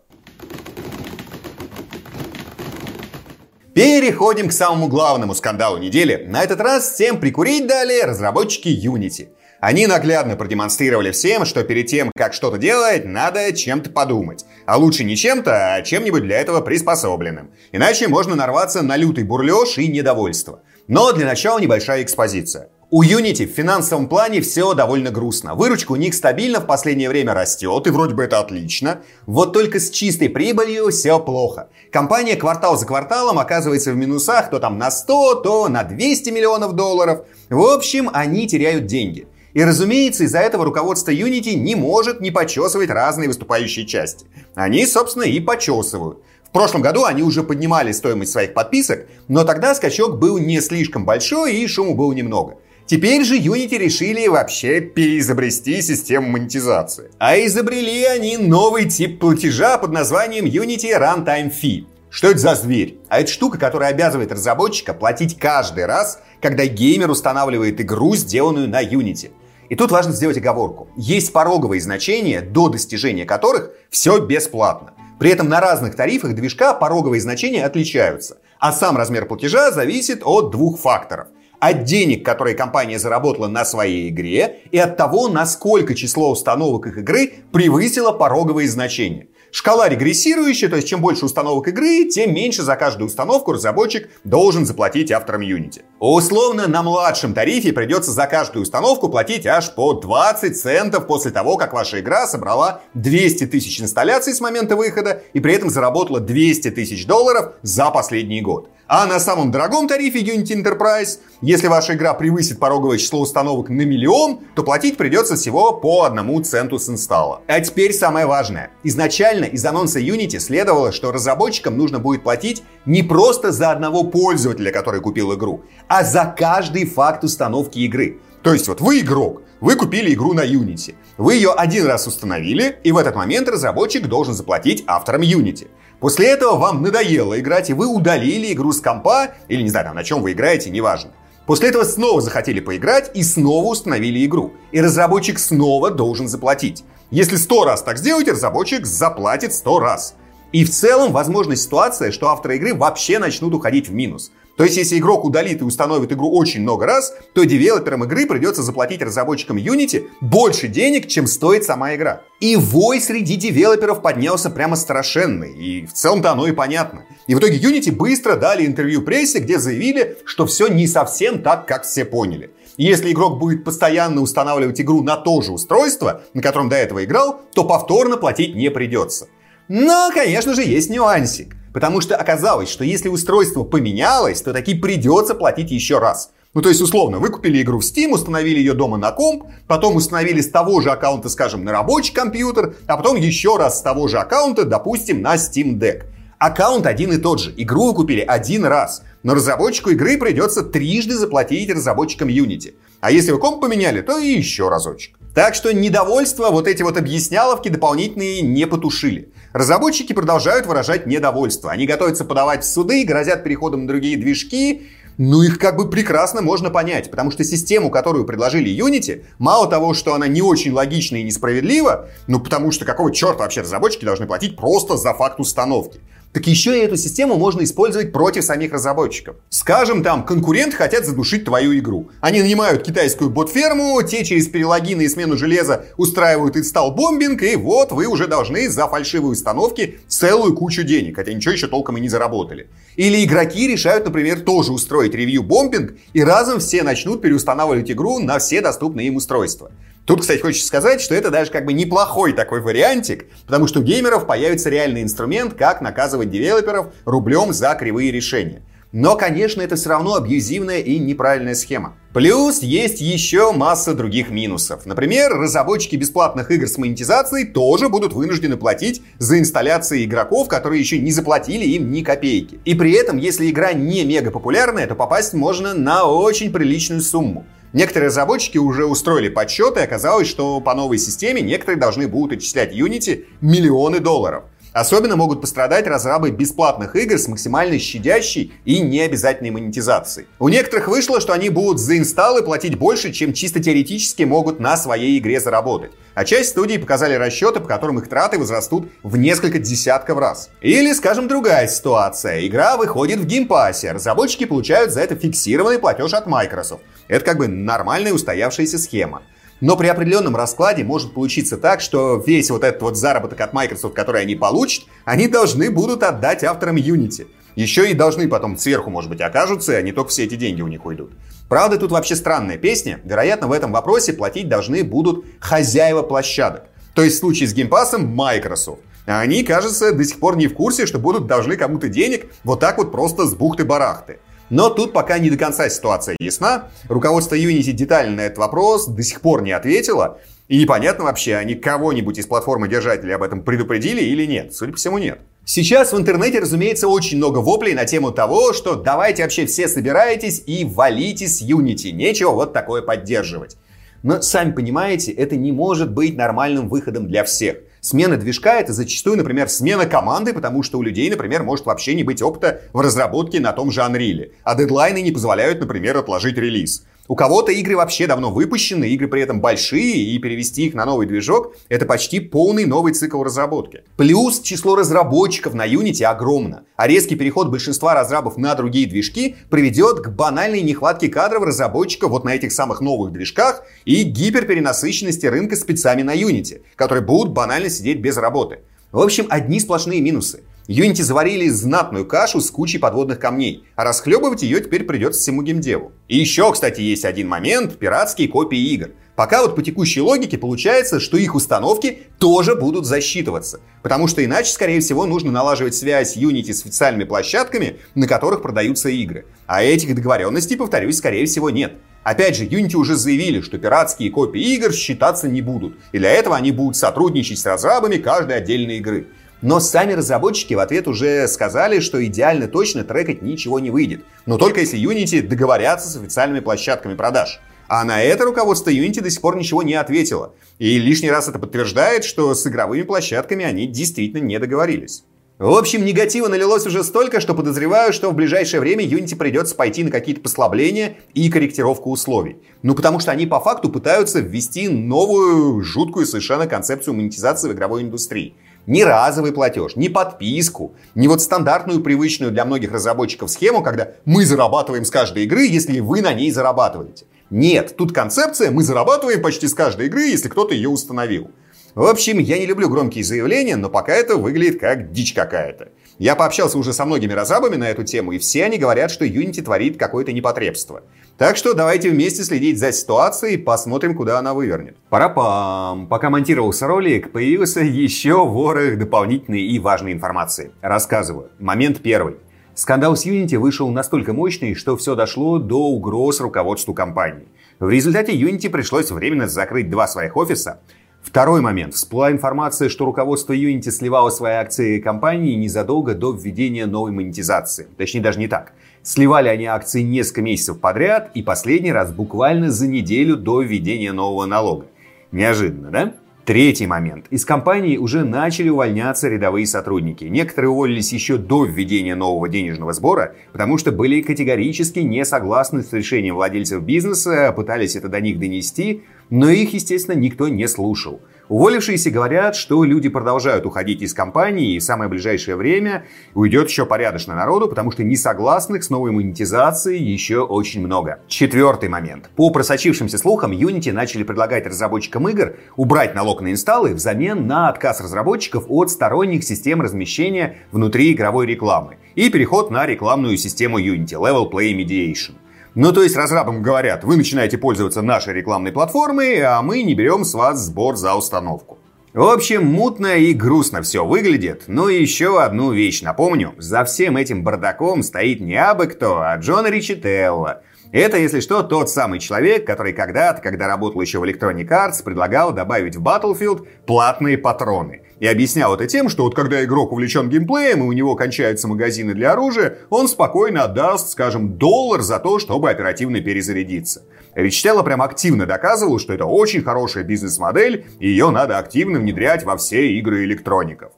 Переходим 3.74 4.48
к 4.48 4.52
самому 4.52 4.86
главному 4.86 5.34
скандалу 5.34 5.78
недели. 5.78 6.26
На 6.28 6.44
этот 6.44 6.60
раз 6.60 6.92
всем 6.92 7.18
прикурить 7.18 7.66
дали 7.66 8.02
разработчики 8.02 8.68
Unity. 8.68 9.30
Они 9.60 9.88
наглядно 9.88 10.36
продемонстрировали 10.36 11.10
всем, 11.10 11.44
что 11.44 11.64
перед 11.64 11.86
тем, 11.86 12.12
как 12.16 12.34
что-то 12.34 12.56
делать, 12.56 13.04
надо 13.04 13.52
чем-то 13.52 13.90
подумать. 13.90 14.44
А 14.64 14.76
лучше 14.76 15.02
не 15.02 15.16
чем-то, 15.16 15.74
а 15.74 15.82
чем-нибудь 15.82 16.22
для 16.22 16.38
этого 16.38 16.60
приспособленным. 16.60 17.50
Иначе 17.72 18.06
можно 18.06 18.36
нарваться 18.36 18.82
на 18.82 18.96
лютый 18.96 19.24
бурлеж 19.24 19.76
и 19.78 19.88
недовольство. 19.88 20.62
Но 20.86 21.10
для 21.12 21.26
начала 21.26 21.58
небольшая 21.58 22.04
экспозиция. 22.04 22.68
У 22.96 23.02
Unity 23.02 23.44
в 23.44 23.50
финансовом 23.50 24.08
плане 24.08 24.40
все 24.40 24.72
довольно 24.72 25.10
грустно. 25.10 25.56
Выручка 25.56 25.90
у 25.90 25.96
них 25.96 26.14
стабильно 26.14 26.60
в 26.60 26.66
последнее 26.68 27.08
время 27.08 27.34
растет, 27.34 27.88
и 27.88 27.90
вроде 27.90 28.14
бы 28.14 28.22
это 28.22 28.38
отлично. 28.38 29.00
Вот 29.26 29.52
только 29.52 29.80
с 29.80 29.90
чистой 29.90 30.28
прибылью 30.28 30.92
все 30.92 31.18
плохо. 31.18 31.70
Компания 31.90 32.36
квартал 32.36 32.78
за 32.78 32.86
кварталом 32.86 33.40
оказывается 33.40 33.90
в 33.90 33.96
минусах 33.96 34.48
то 34.48 34.60
там 34.60 34.78
на 34.78 34.92
100, 34.92 35.34
то 35.42 35.68
на 35.68 35.82
200 35.82 36.30
миллионов 36.30 36.74
долларов. 36.74 37.24
В 37.50 37.62
общем, 37.62 38.10
они 38.12 38.46
теряют 38.46 38.86
деньги. 38.86 39.26
И 39.54 39.64
разумеется, 39.64 40.22
из-за 40.22 40.38
этого 40.38 40.64
руководство 40.64 41.10
Unity 41.10 41.56
не 41.56 41.74
может 41.74 42.20
не 42.20 42.30
почесывать 42.30 42.90
разные 42.90 43.26
выступающие 43.26 43.86
части. 43.86 44.26
Они, 44.54 44.86
собственно, 44.86 45.24
и 45.24 45.40
почесывают. 45.40 46.22
В 46.44 46.52
прошлом 46.52 46.82
году 46.82 47.02
они 47.02 47.24
уже 47.24 47.42
поднимали 47.42 47.90
стоимость 47.90 48.30
своих 48.30 48.54
подписок, 48.54 49.06
но 49.26 49.42
тогда 49.42 49.74
скачок 49.74 50.20
был 50.20 50.38
не 50.38 50.60
слишком 50.60 51.04
большой 51.04 51.56
и 51.56 51.66
шуму 51.66 51.96
было 51.96 52.12
немного. 52.12 52.58
Теперь 52.86 53.24
же 53.24 53.38
Unity 53.38 53.78
решили 53.78 54.26
вообще 54.26 54.82
переизобрести 54.82 55.80
систему 55.80 56.28
монетизации. 56.28 57.10
А 57.18 57.34
изобрели 57.38 58.04
они 58.04 58.36
новый 58.36 58.84
тип 58.84 59.20
платежа 59.20 59.78
под 59.78 59.92
названием 59.92 60.44
Unity 60.44 60.90
Runtime 60.92 61.50
Fee. 61.50 61.86
Что 62.10 62.28
это 62.28 62.38
за 62.38 62.54
зверь? 62.54 62.98
А 63.08 63.20
это 63.20 63.32
штука, 63.32 63.56
которая 63.56 63.88
обязывает 63.88 64.30
разработчика 64.32 64.92
платить 64.92 65.38
каждый 65.38 65.86
раз, 65.86 66.20
когда 66.42 66.66
геймер 66.66 67.10
устанавливает 67.10 67.80
игру, 67.80 68.14
сделанную 68.16 68.68
на 68.68 68.84
Unity. 68.84 69.30
И 69.70 69.76
тут 69.76 69.90
важно 69.90 70.12
сделать 70.12 70.36
оговорку. 70.36 70.88
Есть 70.94 71.32
пороговые 71.32 71.80
значения, 71.80 72.42
до 72.42 72.68
достижения 72.68 73.24
которых 73.24 73.70
все 73.88 74.18
бесплатно. 74.18 74.92
При 75.18 75.30
этом 75.30 75.48
на 75.48 75.58
разных 75.58 75.96
тарифах 75.96 76.34
движка 76.34 76.74
пороговые 76.74 77.22
значения 77.22 77.64
отличаются. 77.64 78.36
А 78.58 78.72
сам 78.72 78.98
размер 78.98 79.24
платежа 79.24 79.70
зависит 79.70 80.20
от 80.22 80.50
двух 80.50 80.78
факторов– 80.78 81.28
от 81.68 81.84
денег, 81.84 82.24
которые 82.24 82.54
компания 82.54 82.98
заработала 82.98 83.48
на 83.48 83.64
своей 83.64 84.10
игре, 84.10 84.60
и 84.70 84.78
от 84.78 84.96
того, 84.96 85.28
насколько 85.28 85.94
число 85.94 86.30
установок 86.30 86.86
их 86.86 86.98
игры 86.98 87.32
превысило 87.52 88.12
пороговые 88.12 88.68
значения. 88.68 89.28
Шкала 89.50 89.88
регрессирующая, 89.88 90.68
то 90.68 90.76
есть 90.76 90.88
чем 90.88 91.00
больше 91.00 91.24
установок 91.24 91.68
игры, 91.68 92.06
тем 92.06 92.34
меньше 92.34 92.62
за 92.62 92.74
каждую 92.74 93.06
установку 93.06 93.52
разработчик 93.52 94.10
должен 94.24 94.66
заплатить 94.66 95.12
авторам 95.12 95.42
Unity. 95.42 95.82
Условно, 96.00 96.66
на 96.66 96.82
младшем 96.82 97.34
тарифе 97.34 97.72
придется 97.72 98.10
за 98.10 98.26
каждую 98.26 98.64
установку 98.64 99.08
платить 99.08 99.46
аж 99.46 99.72
по 99.72 99.92
20 99.92 100.60
центов 100.60 101.06
после 101.06 101.30
того, 101.30 101.56
как 101.56 101.72
ваша 101.72 102.00
игра 102.00 102.26
собрала 102.26 102.80
200 102.94 103.46
тысяч 103.46 103.80
инсталляций 103.80 104.34
с 104.34 104.40
момента 104.40 104.74
выхода 104.74 105.22
и 105.32 105.40
при 105.40 105.54
этом 105.54 105.70
заработала 105.70 106.18
200 106.18 106.72
тысяч 106.72 107.06
долларов 107.06 107.52
за 107.62 107.90
последний 107.90 108.40
год. 108.40 108.68
А 108.86 109.06
на 109.06 109.18
самом 109.18 109.50
дорогом 109.50 109.88
тарифе 109.88 110.20
Unity 110.20 110.62
Enterprise, 110.62 111.18
если 111.40 111.68
ваша 111.68 111.94
игра 111.94 112.12
превысит 112.12 112.58
пороговое 112.58 112.98
число 112.98 113.20
установок 113.20 113.70
на 113.70 113.80
миллион, 113.82 114.40
то 114.54 114.62
платить 114.62 114.98
придется 114.98 115.36
всего 115.36 115.72
по 115.72 116.02
одному 116.04 116.38
центу 116.42 116.78
с 116.78 116.90
инсталла. 116.90 117.40
А 117.46 117.60
теперь 117.60 117.94
самое 117.94 118.26
важное. 118.26 118.70
Изначально 118.82 119.46
из 119.46 119.64
анонса 119.64 120.00
Unity 120.00 120.38
следовало, 120.38 120.92
что 120.92 121.12
разработчикам 121.12 121.78
нужно 121.78 121.98
будет 121.98 122.22
платить 122.22 122.62
не 122.84 123.02
просто 123.02 123.52
за 123.52 123.70
одного 123.70 124.04
пользователя, 124.04 124.70
который 124.70 125.00
купил 125.00 125.34
игру, 125.34 125.62
а 125.88 126.04
за 126.04 126.34
каждый 126.36 126.84
факт 126.84 127.24
установки 127.24 127.78
игры. 127.78 128.20
То 128.42 128.52
есть 128.52 128.68
вот 128.68 128.82
вы 128.82 129.00
игрок, 129.00 129.40
вы 129.60 129.76
купили 129.76 130.12
игру 130.12 130.34
на 130.34 130.44
Unity. 130.44 130.94
Вы 131.16 131.36
ее 131.36 131.52
один 131.52 131.86
раз 131.86 132.06
установили, 132.06 132.76
и 132.84 132.92
в 132.92 132.98
этот 132.98 133.16
момент 133.16 133.48
разработчик 133.48 134.06
должен 134.08 134.34
заплатить 134.34 134.84
авторам 134.86 135.22
Unity. 135.22 135.68
После 136.04 136.26
этого 136.26 136.58
вам 136.58 136.82
надоело 136.82 137.40
играть, 137.40 137.70
и 137.70 137.72
вы 137.72 137.86
удалили 137.86 138.52
игру 138.52 138.72
с 138.72 138.80
компа, 138.82 139.28
или 139.48 139.62
не 139.62 139.70
знаю, 139.70 139.86
там, 139.86 139.94
на 139.94 140.04
чем 140.04 140.20
вы 140.20 140.32
играете, 140.32 140.68
неважно. 140.68 141.12
После 141.46 141.70
этого 141.70 141.84
снова 141.84 142.20
захотели 142.20 142.60
поиграть 142.60 143.10
и 143.14 143.22
снова 143.22 143.70
установили 143.70 144.22
игру. 144.26 144.52
И 144.70 144.82
разработчик 144.82 145.38
снова 145.38 145.90
должен 145.90 146.28
заплатить. 146.28 146.84
Если 147.10 147.36
сто 147.36 147.64
раз 147.64 147.82
так 147.82 147.96
сделаете, 147.96 148.32
разработчик 148.32 148.84
заплатит 148.84 149.54
сто 149.54 149.78
раз. 149.78 150.14
И 150.52 150.66
в 150.66 150.70
целом 150.70 151.10
возможна 151.10 151.56
ситуация, 151.56 152.12
что 152.12 152.28
авторы 152.28 152.56
игры 152.56 152.74
вообще 152.74 153.18
начнут 153.18 153.54
уходить 153.54 153.88
в 153.88 153.94
минус. 153.94 154.30
То 154.56 154.62
есть, 154.64 154.76
если 154.76 154.98
игрок 154.98 155.24
удалит 155.24 155.60
и 155.60 155.64
установит 155.64 156.12
игру 156.12 156.30
очень 156.30 156.62
много 156.62 156.86
раз, 156.86 157.12
то 157.34 157.44
девелоперам 157.44 158.04
игры 158.04 158.26
придется 158.26 158.62
заплатить 158.62 159.02
разработчикам 159.02 159.56
Unity 159.56 160.06
больше 160.20 160.68
денег, 160.68 161.08
чем 161.08 161.26
стоит 161.26 161.64
сама 161.64 161.94
игра. 161.94 162.22
И 162.40 162.54
вой 162.56 163.00
среди 163.00 163.36
девелоперов 163.36 164.00
поднялся 164.00 164.50
прямо 164.50 164.76
страшенный, 164.76 165.52
и 165.52 165.86
в 165.86 165.92
целом-то 165.92 166.30
оно 166.30 166.46
и 166.46 166.52
понятно. 166.52 167.04
И 167.26 167.34
в 167.34 167.40
итоге 167.40 167.58
Unity 167.58 167.90
быстро 167.90 168.36
дали 168.36 168.64
интервью 168.64 169.02
прессе, 169.02 169.40
где 169.40 169.58
заявили, 169.58 170.18
что 170.24 170.46
все 170.46 170.68
не 170.68 170.86
совсем 170.86 171.42
так, 171.42 171.66
как 171.66 171.84
все 171.84 172.04
поняли. 172.04 172.52
Если 172.76 173.12
игрок 173.12 173.38
будет 173.38 173.64
постоянно 173.64 174.20
устанавливать 174.20 174.80
игру 174.80 175.02
на 175.02 175.16
то 175.16 175.40
же 175.42 175.52
устройство, 175.52 176.22
на 176.32 176.42
котором 176.42 176.68
до 176.68 176.76
этого 176.76 177.04
играл, 177.04 177.40
то 177.54 177.64
повторно 177.64 178.16
платить 178.16 178.54
не 178.54 178.70
придется. 178.70 179.28
Но, 179.68 180.10
конечно 180.12 180.54
же, 180.54 180.62
есть 180.62 180.90
нюансик. 180.90 181.56
Потому 181.74 182.00
что 182.00 182.14
оказалось, 182.14 182.70
что 182.70 182.84
если 182.84 183.08
устройство 183.08 183.64
поменялось, 183.64 184.40
то 184.40 184.52
таки 184.52 184.74
придется 184.74 185.34
платить 185.34 185.72
еще 185.72 185.98
раз. 185.98 186.30
Ну, 186.54 186.62
то 186.62 186.68
есть, 186.68 186.80
условно, 186.80 187.18
вы 187.18 187.30
купили 187.30 187.60
игру 187.62 187.80
в 187.80 187.82
Steam, 187.82 188.12
установили 188.12 188.60
ее 188.60 188.74
дома 188.74 188.96
на 188.96 189.10
комп, 189.10 189.46
потом 189.66 189.96
установили 189.96 190.40
с 190.40 190.48
того 190.48 190.80
же 190.80 190.90
аккаунта, 190.90 191.28
скажем, 191.28 191.64
на 191.64 191.72
рабочий 191.72 192.14
компьютер, 192.14 192.76
а 192.86 192.96
потом 192.96 193.16
еще 193.16 193.56
раз 193.56 193.80
с 193.80 193.82
того 193.82 194.06
же 194.06 194.18
аккаунта, 194.18 194.64
допустим, 194.64 195.20
на 195.20 195.34
Steam 195.34 195.76
Deck. 195.80 196.04
Аккаунт 196.46 196.84
один 196.84 197.10
и 197.10 197.16
тот 197.16 197.40
же, 197.40 197.54
игру 197.56 197.86
вы 197.86 197.94
купили 197.94 198.20
один 198.20 198.66
раз, 198.66 199.02
но 199.22 199.32
разработчику 199.32 199.88
игры 199.88 200.18
придется 200.18 200.62
трижды 200.62 201.16
заплатить 201.16 201.70
разработчикам 201.70 202.28
Unity. 202.28 202.74
А 203.00 203.10
если 203.10 203.30
вы 203.32 203.38
комп 203.38 203.62
поменяли, 203.62 204.02
то 204.02 204.18
и 204.18 204.26
еще 204.26 204.68
разочек. 204.68 205.16
Так 205.34 205.54
что 205.54 205.72
недовольство 205.72 206.50
вот 206.50 206.68
эти 206.68 206.82
вот 206.82 206.98
объясняловки 206.98 207.70
дополнительные 207.70 208.42
не 208.42 208.66
потушили. 208.66 209.32
Разработчики 209.54 210.12
продолжают 210.12 210.66
выражать 210.66 211.06
недовольство. 211.06 211.70
Они 211.70 211.86
готовятся 211.86 212.26
подавать 212.26 212.62
в 212.62 212.70
суды, 212.70 213.04
грозят 213.04 213.42
переходом 213.42 213.82
на 213.82 213.88
другие 213.88 214.18
движки, 214.18 214.82
ну 215.16 215.42
их 215.42 215.58
как 215.58 215.78
бы 215.78 215.88
прекрасно 215.88 216.42
можно 216.42 216.68
понять, 216.68 217.10
потому 217.10 217.30
что 217.30 217.42
систему, 217.42 217.88
которую 217.88 218.26
предложили 218.26 218.70
Unity, 218.70 219.24
мало 219.38 219.66
того, 219.66 219.94
что 219.94 220.12
она 220.12 220.26
не 220.26 220.42
очень 220.42 220.72
логична 220.72 221.16
и 221.16 221.22
несправедлива, 221.22 222.10
ну 222.26 222.38
потому 222.38 222.70
что 222.70 222.84
какого 222.84 223.14
черта 223.14 223.44
вообще 223.44 223.62
разработчики 223.62 224.04
должны 224.04 224.26
платить 224.26 224.56
просто 224.56 224.98
за 224.98 225.14
факт 225.14 225.40
установки 225.40 226.00
так 226.34 226.48
еще 226.48 226.76
и 226.76 226.82
эту 226.82 226.96
систему 226.96 227.36
можно 227.36 227.62
использовать 227.62 228.10
против 228.12 228.42
самих 228.42 228.72
разработчиков. 228.72 229.36
Скажем, 229.50 230.02
там 230.02 230.24
конкуренты 230.24 230.76
хотят 230.76 231.06
задушить 231.06 231.44
твою 231.44 231.78
игру. 231.78 232.10
Они 232.20 232.42
нанимают 232.42 232.82
китайскую 232.82 233.30
бот-ферму, 233.30 234.02
те 234.02 234.24
через 234.24 234.48
перелогины 234.48 235.02
и 235.02 235.08
смену 235.08 235.36
железа 235.36 235.84
устраивают 235.96 236.56
инсталл-бомбинг, 236.56 237.40
и 237.42 237.54
вот 237.54 237.92
вы 237.92 238.06
уже 238.06 238.26
должны 238.26 238.68
за 238.68 238.88
фальшивые 238.88 239.30
установки 239.30 240.00
целую 240.08 240.54
кучу 240.56 240.82
денег, 240.82 241.14
хотя 241.14 241.32
ничего 241.32 241.52
еще 241.52 241.68
толком 241.68 241.98
и 241.98 242.00
не 242.00 242.08
заработали. 242.08 242.68
Или 242.96 243.24
игроки 243.24 243.68
решают, 243.68 244.04
например, 244.04 244.40
тоже 244.40 244.72
устроить 244.72 245.14
ревью-бомбинг, 245.14 245.94
и 246.14 246.24
разом 246.24 246.58
все 246.58 246.82
начнут 246.82 247.22
переустанавливать 247.22 247.92
игру 247.92 248.18
на 248.18 248.40
все 248.40 248.60
доступные 248.60 249.06
им 249.06 249.16
устройства. 249.16 249.70
Тут, 250.06 250.20
кстати, 250.20 250.40
хочется 250.40 250.66
сказать, 250.66 251.00
что 251.00 251.14
это 251.14 251.30
даже 251.30 251.50
как 251.50 251.64
бы 251.64 251.72
неплохой 251.72 252.34
такой 252.34 252.60
вариантик, 252.60 253.26
потому 253.46 253.66
что 253.66 253.80
у 253.80 253.82
геймеров 253.82 254.26
появится 254.26 254.68
реальный 254.68 255.02
инструмент, 255.02 255.54
как 255.54 255.80
наказывать 255.80 256.30
девелоперов 256.30 256.88
рублем 257.06 257.54
за 257.54 257.74
кривые 257.74 258.10
решения. 258.10 258.62
Но, 258.92 259.16
конечно, 259.16 259.60
это 259.60 259.74
все 259.74 259.88
равно 259.88 260.14
абьюзивная 260.14 260.78
и 260.78 260.98
неправильная 260.98 261.54
схема. 261.54 261.96
Плюс 262.12 262.62
есть 262.62 263.00
еще 263.00 263.50
масса 263.50 263.92
других 263.94 264.30
минусов. 264.30 264.86
Например, 264.86 265.32
разработчики 265.32 265.96
бесплатных 265.96 266.52
игр 266.52 266.68
с 266.68 266.78
монетизацией 266.78 267.46
тоже 267.46 267.88
будут 267.88 268.12
вынуждены 268.12 268.56
платить 268.56 269.02
за 269.18 269.40
инсталляции 269.40 270.04
игроков, 270.04 270.46
которые 270.46 270.80
еще 270.80 271.00
не 271.00 271.10
заплатили 271.10 271.64
им 271.64 271.90
ни 271.90 272.02
копейки. 272.02 272.60
И 272.64 272.74
при 272.74 272.92
этом, 272.92 273.16
если 273.16 273.50
игра 273.50 273.72
не 273.72 274.04
мега 274.04 274.30
популярная, 274.30 274.86
то 274.86 274.94
попасть 274.94 275.32
можно 275.32 275.74
на 275.74 276.04
очень 276.04 276.52
приличную 276.52 277.00
сумму. 277.00 277.46
Некоторые 277.74 278.06
разработчики 278.06 278.56
уже 278.56 278.86
устроили 278.86 279.28
подсчеты, 279.28 279.80
и 279.80 279.82
оказалось, 279.82 280.28
что 280.28 280.60
по 280.60 280.74
новой 280.74 280.96
системе 280.96 281.42
некоторые 281.42 281.76
должны 281.76 282.06
будут 282.06 282.38
отчислять 282.38 282.72
Unity 282.72 283.24
миллионы 283.40 283.98
долларов. 283.98 284.44
Особенно 284.74 285.14
могут 285.14 285.40
пострадать 285.40 285.86
разрабы 285.86 286.32
бесплатных 286.32 286.96
игр 286.96 287.16
с 287.16 287.28
максимально 287.28 287.78
щадящей 287.78 288.52
и 288.64 288.80
необязательной 288.80 289.50
монетизацией. 289.50 290.26
У 290.40 290.48
некоторых 290.48 290.88
вышло, 290.88 291.20
что 291.20 291.32
они 291.32 291.48
будут 291.48 291.78
за 291.78 291.96
инсталлы 291.96 292.42
платить 292.42 292.76
больше, 292.76 293.12
чем 293.12 293.32
чисто 293.32 293.62
теоретически 293.62 294.24
могут 294.24 294.58
на 294.58 294.76
своей 294.76 295.16
игре 295.20 295.38
заработать. 295.38 295.92
А 296.14 296.24
часть 296.24 296.50
студий 296.50 296.80
показали 296.80 297.14
расчеты, 297.14 297.60
по 297.60 297.68
которым 297.68 298.00
их 298.00 298.08
траты 298.08 298.36
возрастут 298.36 298.90
в 299.04 299.16
несколько 299.16 299.60
десятков 299.60 300.18
раз. 300.18 300.50
Или, 300.60 300.92
скажем, 300.92 301.28
другая 301.28 301.68
ситуация. 301.68 302.44
Игра 302.44 302.76
выходит 302.76 303.20
в 303.20 303.26
Game 303.26 303.52
Pass 303.52 303.79
е, 303.79 303.92
разработчики 303.92 304.44
получают 304.44 304.90
за 304.90 305.02
это 305.02 305.14
фиксированный 305.14 305.78
платеж 305.78 306.14
от 306.14 306.26
Microsoft. 306.26 306.82
Это 307.06 307.24
как 307.24 307.38
бы 307.38 307.46
нормальная 307.46 308.12
устоявшаяся 308.12 308.78
схема. 308.78 309.22
Но 309.60 309.76
при 309.76 309.86
определенном 309.86 310.36
раскладе 310.36 310.84
может 310.84 311.14
получиться 311.14 311.56
так, 311.56 311.80
что 311.80 312.22
весь 312.24 312.50
вот 312.50 312.64
этот 312.64 312.82
вот 312.82 312.96
заработок 312.96 313.40
от 313.40 313.52
Microsoft, 313.52 313.94
который 313.94 314.22
они 314.22 314.34
получат, 314.34 314.84
они 315.04 315.28
должны 315.28 315.70
будут 315.70 316.02
отдать 316.02 316.44
авторам 316.44 316.76
Unity. 316.76 317.26
Еще 317.54 317.90
и 317.90 317.94
должны 317.94 318.28
потом 318.28 318.56
сверху, 318.56 318.90
может 318.90 319.08
быть, 319.08 319.20
окажутся, 319.20 319.76
а 319.76 319.82
не 319.82 319.92
только 319.92 320.10
все 320.10 320.24
эти 320.24 320.34
деньги 320.34 320.60
у 320.60 320.66
них 320.66 320.84
уйдут. 320.84 321.12
Правда, 321.48 321.78
тут 321.78 321.92
вообще 321.92 322.16
странная 322.16 322.58
песня. 322.58 323.00
Вероятно, 323.04 323.46
в 323.46 323.52
этом 323.52 323.70
вопросе 323.72 324.12
платить 324.12 324.48
должны 324.48 324.82
будут 324.82 325.24
хозяева 325.40 326.02
площадок. 326.02 326.64
То 326.94 327.02
есть 327.02 327.16
в 327.16 327.20
случае 327.20 327.48
с 327.48 327.54
геймпасом 327.54 328.06
Microsoft. 328.06 328.80
А 329.06 329.20
они, 329.20 329.44
кажется, 329.44 329.92
до 329.92 330.04
сих 330.04 330.18
пор 330.18 330.36
не 330.36 330.48
в 330.48 330.54
курсе, 330.54 330.86
что 330.86 330.98
будут 330.98 331.26
должны 331.26 331.56
кому-то 331.56 331.88
денег 331.88 332.26
вот 332.42 332.60
так 332.60 332.78
вот 332.78 332.90
просто 332.90 333.26
с 333.26 333.34
бухты-барахты. 333.34 334.18
Но 334.50 334.70
тут 334.70 334.92
пока 334.92 335.18
не 335.18 335.30
до 335.30 335.36
конца 335.36 335.68
ситуация 335.68 336.16
ясна. 336.18 336.68
Руководство 336.88 337.34
Unity 337.34 337.72
детально 337.72 338.16
на 338.16 338.20
этот 338.22 338.38
вопрос 338.38 338.86
до 338.86 339.02
сих 339.02 339.20
пор 339.20 339.42
не 339.42 339.52
ответило. 339.52 340.18
И 340.48 340.60
непонятно 340.60 341.04
вообще, 341.04 341.36
они 341.36 341.54
кого-нибудь 341.54 342.18
из 342.18 342.26
платформы 342.26 342.68
держателей 342.68 343.14
об 343.14 343.22
этом 343.22 343.42
предупредили 343.42 344.02
или 344.02 344.26
нет. 344.26 344.54
Судя 344.54 344.72
по 344.72 344.78
всему, 344.78 344.98
нет. 344.98 345.20
Сейчас 345.46 345.92
в 345.92 345.98
интернете, 345.98 346.38
разумеется, 346.38 346.88
очень 346.88 347.16
много 347.16 347.38
воплей 347.38 347.74
на 347.74 347.86
тему 347.86 348.10
того, 348.12 348.52
что 348.52 348.76
давайте 348.76 349.22
вообще 349.22 349.46
все 349.46 349.68
собираетесь 349.68 350.42
и 350.46 350.64
валите 350.64 351.26
с 351.28 351.42
Unity. 351.42 351.90
Нечего 351.92 352.30
вот 352.30 352.52
такое 352.52 352.82
поддерживать. 352.82 353.56
Но, 354.02 354.20
сами 354.20 354.52
понимаете, 354.52 355.12
это 355.12 355.36
не 355.36 355.50
может 355.50 355.90
быть 355.90 356.16
нормальным 356.16 356.68
выходом 356.68 357.06
для 357.06 357.24
всех. 357.24 357.58
Смена 357.84 358.16
движка— 358.16 358.54
это 358.60 358.72
зачастую, 358.72 359.18
например, 359.18 359.50
смена 359.50 359.84
команды, 359.84 360.32
потому 360.32 360.62
что 360.62 360.78
у 360.78 360.82
людей, 360.82 361.10
например, 361.10 361.42
может 361.42 361.66
вообще 361.66 361.94
не 361.94 362.02
быть 362.02 362.22
опыта 362.22 362.62
в 362.72 362.80
разработке 362.80 363.40
на 363.40 363.52
том 363.52 363.70
же 363.70 363.82
Unreal. 363.82 364.32
А 364.42 364.54
дедлайны 364.54 365.02
не 365.02 365.10
позволяют, 365.10 365.60
например, 365.60 365.98
отложить 365.98 366.38
релиз. 366.38 366.86
У 367.06 367.16
кого-то 367.16 367.52
игры 367.52 367.76
вообще 367.76 368.06
давно 368.06 368.30
выпущены, 368.30 368.88
игры 368.88 369.08
при 369.08 369.20
этом 369.20 369.42
большие, 369.42 369.94
и 369.94 370.18
перевести 370.18 370.64
их 370.64 370.72
на 370.74 370.86
новый 370.86 371.06
движок— 371.06 371.54
это 371.68 371.84
почти 371.84 372.18
полный 372.18 372.64
новый 372.64 372.94
цикл 372.94 373.22
разработки. 373.22 373.82
Плюс 373.98 374.40
число 374.40 374.74
разработчиков 374.74 375.52
на 375.52 375.66
Unity 375.68 376.02
огромно, 376.04 376.64
а 376.76 376.88
резкий 376.88 377.16
переход 377.16 377.50
большинства 377.50 377.92
разрабов 377.92 378.38
на 378.38 378.54
другие 378.54 378.88
движки 378.88 379.36
приведет 379.50 380.00
к 380.00 380.08
банальной 380.08 380.62
нехватке 380.62 381.08
кадров 381.08 381.42
разработчиков 381.42 382.10
вот 382.10 382.24
на 382.24 382.34
этих 382.34 382.52
самых 382.52 382.80
новых 382.80 383.12
движках 383.12 383.64
и 383.84 384.02
гиперперенасыщенности 384.04 385.26
рынка 385.26 385.56
спецами 385.56 386.00
на 386.00 386.16
Unity, 386.16 386.62
которые 386.74 387.04
будут 387.04 387.34
банально 387.34 387.68
сидеть 387.68 388.00
без 388.00 388.16
работы. 388.16 388.60
В 388.92 389.00
общем, 389.00 389.26
одни 389.28 389.60
сплошные 389.60 390.00
минусы. 390.00 390.42
Unity 390.66 391.02
заварили 391.02 391.48
знатную 391.48 392.06
кашу 392.06 392.40
с 392.40 392.50
кучей 392.50 392.78
подводных 392.78 393.18
камней, 393.18 393.64
а 393.76 393.84
расхлебывать 393.84 394.42
ее 394.42 394.60
теперь 394.60 394.84
придется 394.84 395.20
всему 395.20 395.42
геймдеву. 395.42 395.92
И 396.08 396.16
еще, 396.16 396.50
кстати, 396.50 396.80
есть 396.80 397.04
один 397.04 397.28
момент– 397.28 397.78
пиратские 397.78 398.28
копии 398.28 398.72
игр. 398.72 398.92
Пока 399.14 399.42
вот 399.42 399.54
по 399.54 399.62
текущей 399.62 400.00
логике 400.00 400.38
получается, 400.38 401.00
что 401.00 401.18
их 401.18 401.34
установки 401.34 401.98
тоже 402.18 402.54
будут 402.54 402.86
засчитываться. 402.86 403.60
Потому 403.82 404.08
что 404.08 404.24
иначе, 404.24 404.50
скорее 404.50 404.80
всего, 404.80 405.04
нужно 405.04 405.30
налаживать 405.30 405.74
связь 405.74 406.16
Unity 406.16 406.54
с 406.54 406.62
официальными 406.62 407.04
площадками, 407.04 407.76
на 407.94 408.08
которых 408.08 408.40
продаются 408.40 408.88
игры. 408.88 409.26
А 409.46 409.62
этих 409.62 409.94
договоренностей, 409.94 410.56
повторюсь, 410.56 410.96
скорее 410.96 411.26
всего, 411.26 411.50
нет. 411.50 411.74
Опять 412.04 412.36
же, 412.36 412.44
Unity 412.44 412.76
уже 412.76 412.96
заявили, 412.96 413.40
что 413.40 413.58
пиратские 413.58 414.10
копии 414.10 414.54
игр 414.54 414.72
считаться 414.72 415.28
не 415.28 415.42
будут. 415.42 415.76
И 415.92 415.98
для 415.98 416.10
этого 416.10 416.36
они 416.36 416.52
будут 416.52 416.76
сотрудничать 416.76 417.38
с 417.38 417.46
разрабами 417.46 417.96
каждой 417.96 418.36
отдельной 418.36 418.78
игры. 418.78 419.08
Но 419.44 419.60
сами 419.60 419.92
разработчики 419.92 420.54
в 420.54 420.58
ответ 420.58 420.88
уже 420.88 421.28
сказали, 421.28 421.80
что 421.80 422.02
идеально 422.02 422.48
точно 422.48 422.82
трекать 422.82 423.20
ничего 423.20 423.60
не 423.60 423.70
выйдет. 423.70 424.02
Но 424.24 424.38
только 424.38 424.60
если 424.60 424.80
Unity 424.80 425.20
договорятся 425.20 425.90
с 425.90 425.96
официальными 425.96 426.40
площадками 426.40 426.94
продаж. 426.94 427.40
А 427.68 427.84
на 427.84 428.02
это 428.02 428.24
руководство 428.24 428.70
Unity 428.70 429.02
до 429.02 429.10
сих 429.10 429.20
пор 429.20 429.36
ничего 429.36 429.62
не 429.62 429.74
ответило. 429.74 430.32
И 430.58 430.78
лишний 430.78 431.10
раз 431.10 431.28
это 431.28 431.38
подтверждает, 431.38 432.04
что 432.04 432.34
с 432.34 432.46
игровыми 432.46 432.84
площадками 432.84 433.44
они 433.44 433.66
действительно 433.66 434.22
не 434.22 434.38
договорились. 434.38 435.04
В 435.36 435.52
общем, 435.52 435.84
негатива 435.84 436.28
налилось 436.28 436.64
уже 436.64 436.82
столько, 436.82 437.20
что 437.20 437.34
подозреваю, 437.34 437.92
что 437.92 438.10
в 438.10 438.14
ближайшее 438.14 438.60
время 438.60 438.86
Unity 438.86 439.14
придется 439.14 439.54
пойти 439.56 439.84
на 439.84 439.90
какие-то 439.90 440.22
послабления 440.22 440.96
и 441.12 441.28
корректировку 441.28 441.90
условий. 441.90 442.38
Ну, 442.62 442.74
потому 442.74 442.98
что 442.98 443.10
они 443.10 443.26
по 443.26 443.40
факту 443.40 443.68
пытаются 443.68 444.20
ввести 444.20 444.68
новую, 444.68 445.62
жуткую 445.62 446.06
совершенно 446.06 446.46
концепцию 446.46 446.94
монетизации 446.94 447.50
в 447.50 447.52
игровой 447.52 447.82
индустрии. 447.82 448.34
Ни 448.66 448.82
разовый 448.82 449.32
платеж, 449.32 449.76
ни 449.76 449.88
подписку, 449.88 450.74
ни 450.94 451.06
вот 451.06 451.20
стандартную, 451.20 451.80
привычную 451.80 452.32
для 452.32 452.44
многих 452.44 452.72
разработчиков 452.72 453.30
схему, 453.30 453.62
когда 453.62 453.92
мы 454.04 454.24
зарабатываем 454.24 454.84
с 454.84 454.90
каждой 454.90 455.24
игры, 455.24 455.46
если 455.46 455.80
вы 455.80 456.00
на 456.00 456.14
ней 456.14 456.30
зарабатываете. 456.30 457.04
Нет, 457.30 457.74
тут 457.76 457.92
концепция 457.92 458.50
«мы 458.50 458.62
зарабатываем 458.62 459.20
почти 459.20 459.48
с 459.48 459.54
каждой 459.54 459.86
игры, 459.86 460.02
если 460.02 460.28
кто-то 460.28 460.54
ее 460.54 460.68
установил». 460.68 461.30
В 461.74 461.84
общем, 461.84 462.18
я 462.18 462.38
не 462.38 462.46
люблю 462.46 462.68
громкие 462.68 463.02
заявления, 463.02 463.56
но 463.56 463.68
пока 463.68 463.92
это 463.92 464.16
выглядит 464.16 464.60
как 464.60 464.92
дичь 464.92 465.12
какая-то. 465.12 465.70
Я 465.98 466.16
пообщался 466.16 466.58
уже 466.58 466.72
со 466.72 466.84
многими 466.84 467.12
разрабами 467.12 467.54
на 467.54 467.70
эту 467.70 467.84
тему, 467.84 468.12
и 468.12 468.18
все 468.18 468.44
они 468.44 468.58
говорят, 468.58 468.90
что 468.90 469.04
Unity 469.04 469.42
творит 469.42 469.78
какое-то 469.78 470.12
непотребство. 470.12 470.82
Так 471.18 471.36
что 471.36 471.54
давайте 471.54 471.90
вместе 471.90 472.24
следить 472.24 472.58
за 472.58 472.72
ситуацией 472.72 473.34
и 473.34 473.36
посмотрим, 473.36 473.94
куда 473.94 474.18
она 474.18 474.34
вывернет. 474.34 474.76
Пара-пам. 474.88 475.86
Пока 475.86 476.10
монтировался 476.10 476.66
ролик, 476.66 477.12
появился 477.12 477.60
еще 477.60 478.26
ворох 478.26 478.76
дополнительной 478.76 479.42
и 479.42 479.60
важной 479.60 479.92
информации. 479.92 480.50
Рассказываю. 480.60 481.30
Момент 481.38 481.80
первый. 481.80 482.16
Скандал 482.56 482.96
с 482.96 483.06
Unity 483.06 483.38
вышел 483.38 483.68
настолько 483.70 484.12
мощный, 484.12 484.54
что 484.54 484.76
все 484.76 484.96
дошло 484.96 485.38
до 485.38 485.58
угроз 485.58 486.20
руководству 486.20 486.74
компании. 486.74 487.28
В 487.60 487.68
результате 487.68 488.12
Unity 488.16 488.50
пришлось 488.50 488.90
временно 488.90 489.28
закрыть 489.28 489.70
два 489.70 489.86
своих 489.86 490.16
офиса, 490.16 490.60
Второй 491.04 491.42
момент. 491.42 491.74
Всплыла 491.74 492.10
информация, 492.10 492.70
что 492.70 492.86
руководство 492.86 493.34
Unity 493.34 493.70
сливало 493.70 494.08
свои 494.08 494.32
акции 494.32 494.80
компании 494.80 495.34
незадолго 495.34 495.94
до 495.94 496.12
введения 496.12 496.64
новой 496.66 496.92
монетизации. 496.92 497.68
Точнее, 497.76 498.00
даже 498.00 498.18
не 498.18 498.26
так. 498.26 498.52
Сливали 498.82 499.28
они 499.28 499.44
акции 499.44 499.82
несколько 499.82 500.22
месяцев 500.22 500.58
подряд 500.58 501.10
и 501.14 501.22
последний 501.22 501.72
раз 501.72 501.92
буквально 501.92 502.50
за 502.50 502.66
неделю 502.66 503.16
до 503.16 503.42
введения 503.42 503.92
нового 503.92 504.24
налога. 504.24 504.66
Неожиданно, 505.12 505.70
да? 505.70 505.94
Третий 506.24 506.66
момент. 506.66 507.04
Из 507.10 507.26
компании 507.26 507.76
уже 507.76 508.02
начали 508.02 508.48
увольняться 508.48 509.08
рядовые 509.08 509.46
сотрудники. 509.46 510.06
Некоторые 510.06 510.50
уволились 510.50 510.90
еще 510.90 511.18
до 511.18 511.44
введения 511.44 511.94
нового 511.94 512.30
денежного 512.30 512.72
сбора, 512.72 513.14
потому 513.32 513.58
что 513.58 513.72
были 513.72 514.00
категорически 514.00 514.78
не 514.78 515.04
согласны 515.04 515.62
с 515.62 515.70
решением 515.74 516.14
владельцев 516.14 516.62
бизнеса, 516.62 517.30
пытались 517.36 517.76
это 517.76 517.88
до 517.88 518.00
них 518.00 518.18
донести, 518.18 518.84
но 519.10 519.28
их, 519.28 519.54
естественно, 519.54 519.96
никто 519.96 520.28
не 520.28 520.46
слушал. 520.48 521.00
Уволившиеся 521.28 521.90
говорят, 521.90 522.36
что 522.36 522.64
люди 522.64 522.90
продолжают 522.90 523.46
уходить 523.46 523.80
из 523.80 523.94
компании, 523.94 524.54
и 524.54 524.58
в 524.58 524.62
самое 524.62 524.90
ближайшее 524.90 525.36
время 525.36 525.86
уйдет 526.14 526.48
еще 526.48 526.66
порядочно 526.66 527.14
народу, 527.14 527.48
потому 527.48 527.70
что 527.70 527.82
несогласных 527.82 528.62
с 528.62 528.68
новой 528.68 528.90
монетизацией 528.90 529.82
еще 529.82 530.20
очень 530.20 530.60
много. 530.60 531.00
Четвертый 531.08 531.70
момент. 531.70 532.10
По 532.14 532.28
просочившимся 532.28 532.98
слухам, 532.98 533.32
Unity 533.32 533.72
начали 533.72 534.02
предлагать 534.02 534.46
разработчикам 534.46 535.08
игр 535.08 535.36
убрать 535.56 535.94
налог 535.94 536.20
на 536.20 536.30
инсталлы 536.30 536.74
взамен 536.74 537.26
на 537.26 537.48
отказ 537.48 537.80
разработчиков 537.80 538.44
от 538.48 538.70
сторонних 538.70 539.24
систем 539.24 539.62
размещения 539.62 540.36
внутри 540.52 540.92
игровой 540.92 541.26
рекламы 541.26 541.78
и 541.94 542.10
переход 542.10 542.50
на 542.50 542.66
рекламную 542.66 543.16
систему 543.16 543.58
Unity 543.58 543.94
Level 543.94 544.30
Play 544.30 544.54
Mediation. 544.54 545.14
Ну, 545.54 545.72
то 545.72 545.84
есть 545.84 545.96
разрабам 545.96 546.42
говорят, 546.42 546.82
вы 546.82 546.96
начинаете 546.96 547.38
пользоваться 547.38 547.80
нашей 547.80 548.12
рекламной 548.12 548.50
платформой, 548.50 549.20
а 549.20 549.40
мы 549.40 549.62
не 549.62 549.74
берем 549.74 550.04
с 550.04 550.12
вас 550.14 550.40
сбор 550.40 550.74
за 550.74 550.96
установку. 550.96 551.58
В 551.92 552.02
общем, 552.02 552.44
мутно 552.44 552.96
и 552.96 553.12
грустно 553.12 553.62
все 553.62 553.86
выглядит. 553.86 554.44
Но 554.48 554.68
еще 554.68 555.22
одну 555.22 555.52
вещь 555.52 555.80
напомню. 555.80 556.34
За 556.38 556.64
всем 556.64 556.96
этим 556.96 557.22
бардаком 557.22 557.84
стоит 557.84 558.20
не 558.20 558.34
абы 558.34 558.66
кто, 558.66 559.00
а 559.00 559.16
Джон 559.16 559.46
Ричителло. 559.46 560.42
Это, 560.74 560.96
если 560.96 561.20
что, 561.20 561.44
тот 561.44 561.70
самый 561.70 562.00
человек, 562.00 562.44
который 562.44 562.72
когда-то, 562.72 563.22
когда 563.22 563.46
работал 563.46 563.80
еще 563.80 564.00
в 564.00 564.02
Electronic 564.02 564.48
Arts, 564.48 564.82
предлагал 564.84 565.30
добавить 565.30 565.76
в 565.76 565.82
Battlefield 565.84 566.48
платные 566.66 567.16
патроны. 567.16 567.82
И 568.00 568.08
объяснял 568.08 568.52
это 568.52 568.66
тем, 568.66 568.88
что 568.88 569.04
вот 569.04 569.14
когда 569.14 569.44
игрок 569.44 569.70
увлечен 569.70 570.08
геймплеем 570.08 570.64
и 570.64 570.66
у 570.66 570.72
него 570.72 570.96
кончаются 570.96 571.46
магазины 571.46 571.94
для 571.94 572.10
оружия, 572.10 572.58
он 572.70 572.88
спокойно 572.88 573.44
отдаст, 573.44 573.90
скажем, 573.90 574.36
доллар 574.36 574.82
за 574.82 574.98
то, 574.98 575.20
чтобы 575.20 575.48
оперативно 575.48 576.00
перезарядиться. 576.00 576.82
Ричтелло 577.14 577.62
прям 577.62 577.80
активно 577.80 578.26
доказывал, 578.26 578.80
что 578.80 578.92
это 578.92 579.04
очень 579.04 579.44
хорошая 579.44 579.84
бизнес-модель, 579.84 580.66
и 580.80 580.88
ее 580.88 581.10
надо 581.10 581.38
активно 581.38 581.78
внедрять 581.78 582.24
во 582.24 582.36
все 582.36 582.72
игры 582.72 583.04
электроников. 583.04 583.70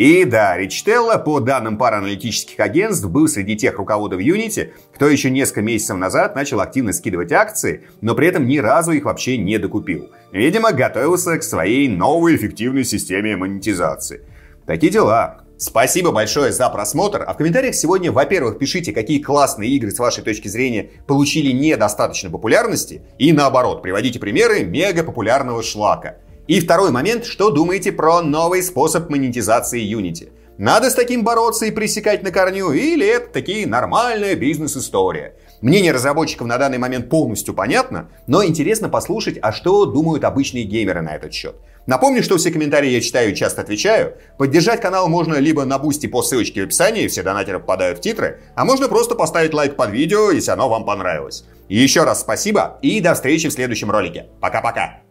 И 0.00 0.24
да, 0.24 0.56
Ричтелло, 0.56 1.18
по 1.18 1.40
данным 1.40 1.76
пар 1.76 1.92
аналитических 1.92 2.58
агентств, 2.58 3.06
был 3.06 3.28
среди 3.28 3.54
тех 3.54 3.76
руководов 3.76 4.22
Unity, 4.22 4.70
кто 4.94 5.06
еще 5.06 5.28
несколько 5.28 5.60
месяцев 5.60 5.98
назад 5.98 6.34
начал 6.34 6.62
активно 6.62 6.94
скидывать 6.94 7.32
акции, 7.32 7.84
но 8.00 8.14
при 8.14 8.28
этом 8.28 8.48
ни 8.48 8.56
разу 8.56 8.92
их 8.92 9.04
вообще 9.04 9.36
не 9.36 9.58
докупил. 9.58 10.08
Видимо, 10.32 10.72
готовился 10.72 11.36
к 11.36 11.42
своей 11.42 11.86
новой 11.86 12.36
эффективной 12.36 12.84
системе 12.84 13.36
монетизации. 13.36 14.22
Такие 14.64 14.90
дела. 14.90 15.42
Спасибо 15.58 16.12
большое 16.12 16.50
за 16.50 16.70
просмотр. 16.70 17.22
А 17.26 17.34
в 17.34 17.36
комментариях 17.36 17.74
сегодня, 17.74 18.10
во-первых, 18.10 18.58
пишите, 18.58 18.92
какие 18.92 19.20
классные 19.20 19.68
игры 19.68 19.90
с 19.90 19.98
вашей 19.98 20.24
точки 20.24 20.48
зрения 20.48 20.92
получили 21.06 21.52
недостаточно 21.52 22.30
популярности. 22.30 23.02
И 23.18 23.34
наоборот, 23.34 23.82
приводите 23.82 24.18
примеры 24.18 24.64
мега 24.64 25.04
популярного 25.04 25.62
шлака. 25.62 26.16
И 26.50 26.58
второй 26.58 26.90
момент, 26.90 27.26
что 27.26 27.50
думаете 27.50 27.92
про 27.92 28.22
новый 28.22 28.64
способ 28.64 29.08
монетизации 29.08 29.88
Unity? 29.88 30.30
Надо 30.58 30.90
с 30.90 30.94
таким 30.94 31.22
бороться 31.22 31.66
и 31.66 31.70
пресекать 31.70 32.24
на 32.24 32.32
корню, 32.32 32.72
или 32.72 33.06
это 33.06 33.32
таки 33.34 33.66
нормальная 33.66 34.34
бизнес-история? 34.34 35.36
Мнение 35.60 35.92
разработчиков 35.92 36.48
на 36.48 36.58
данный 36.58 36.78
момент 36.78 37.08
полностью 37.08 37.54
понятно, 37.54 38.08
но 38.26 38.44
интересно 38.44 38.88
послушать, 38.88 39.38
а 39.40 39.52
что 39.52 39.84
думают 39.84 40.24
обычные 40.24 40.64
геймеры 40.64 41.02
на 41.02 41.14
этот 41.14 41.32
счет. 41.32 41.54
Напомню, 41.86 42.20
что 42.24 42.36
все 42.36 42.50
комментарии 42.50 42.90
я 42.90 43.00
читаю 43.00 43.30
и 43.30 43.36
часто 43.36 43.60
отвечаю. 43.60 44.14
Поддержать 44.36 44.80
канал 44.80 45.08
можно 45.08 45.36
либо 45.36 45.64
на 45.64 45.78
Boosty 45.78 46.08
по 46.08 46.20
ссылочке 46.20 46.62
в 46.62 46.64
описании, 46.64 47.06
все 47.06 47.22
донатеры 47.22 47.60
попадают 47.60 47.98
в 47.98 48.00
титры, 48.00 48.40
а 48.56 48.64
можно 48.64 48.88
просто 48.88 49.14
поставить 49.14 49.54
лайк 49.54 49.76
под 49.76 49.90
видео, 49.90 50.32
если 50.32 50.50
оно 50.50 50.68
вам 50.68 50.84
понравилось. 50.84 51.44
Еще 51.68 52.02
раз 52.02 52.22
спасибо 52.22 52.80
и 52.82 53.00
до 53.00 53.14
встречи 53.14 53.48
в 53.48 53.52
следующем 53.52 53.92
ролике. 53.92 54.26
Пока-пока. 54.40 55.02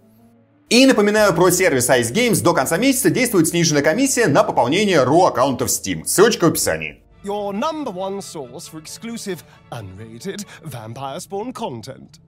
И 0.69 0.85
напоминаю 0.85 1.33
про 1.33 1.49
сервис 1.49 1.89
Ice 1.89 2.13
Games. 2.13 2.43
До 2.43 2.53
конца 2.53 2.77
месяца 2.77 3.09
действует 3.09 3.47
сниженная 3.47 3.81
комиссия 3.81 4.27
на 4.27 4.43
пополнение 4.43 5.03
RU 5.03 5.27
аккаунтов 5.27 5.69
Steam. 5.69 6.05
Ссылочка 6.05 6.45
в 6.45 6.49
описании. 6.49 7.03
Your 7.23 7.51
number 7.51 7.91
one 7.91 8.21
source 8.21 8.67
for 8.69 8.79
exclusive, 8.79 9.43
unrated, 9.71 10.45
vampire 10.63 11.19
spawn 11.19 11.51
content. 11.53 12.19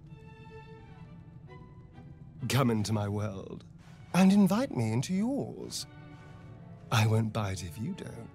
Come 2.49 2.71
into 2.71 2.91
my 2.91 3.07
world 3.07 3.63
and 4.15 4.33
invite 4.33 4.75
me 4.75 4.91
into 4.91 5.13
yours. 5.13 5.85
I 6.91 7.05
won't 7.05 7.31
bite 7.31 7.63
if 7.63 7.77
you 7.77 7.93
don't. 7.93 8.30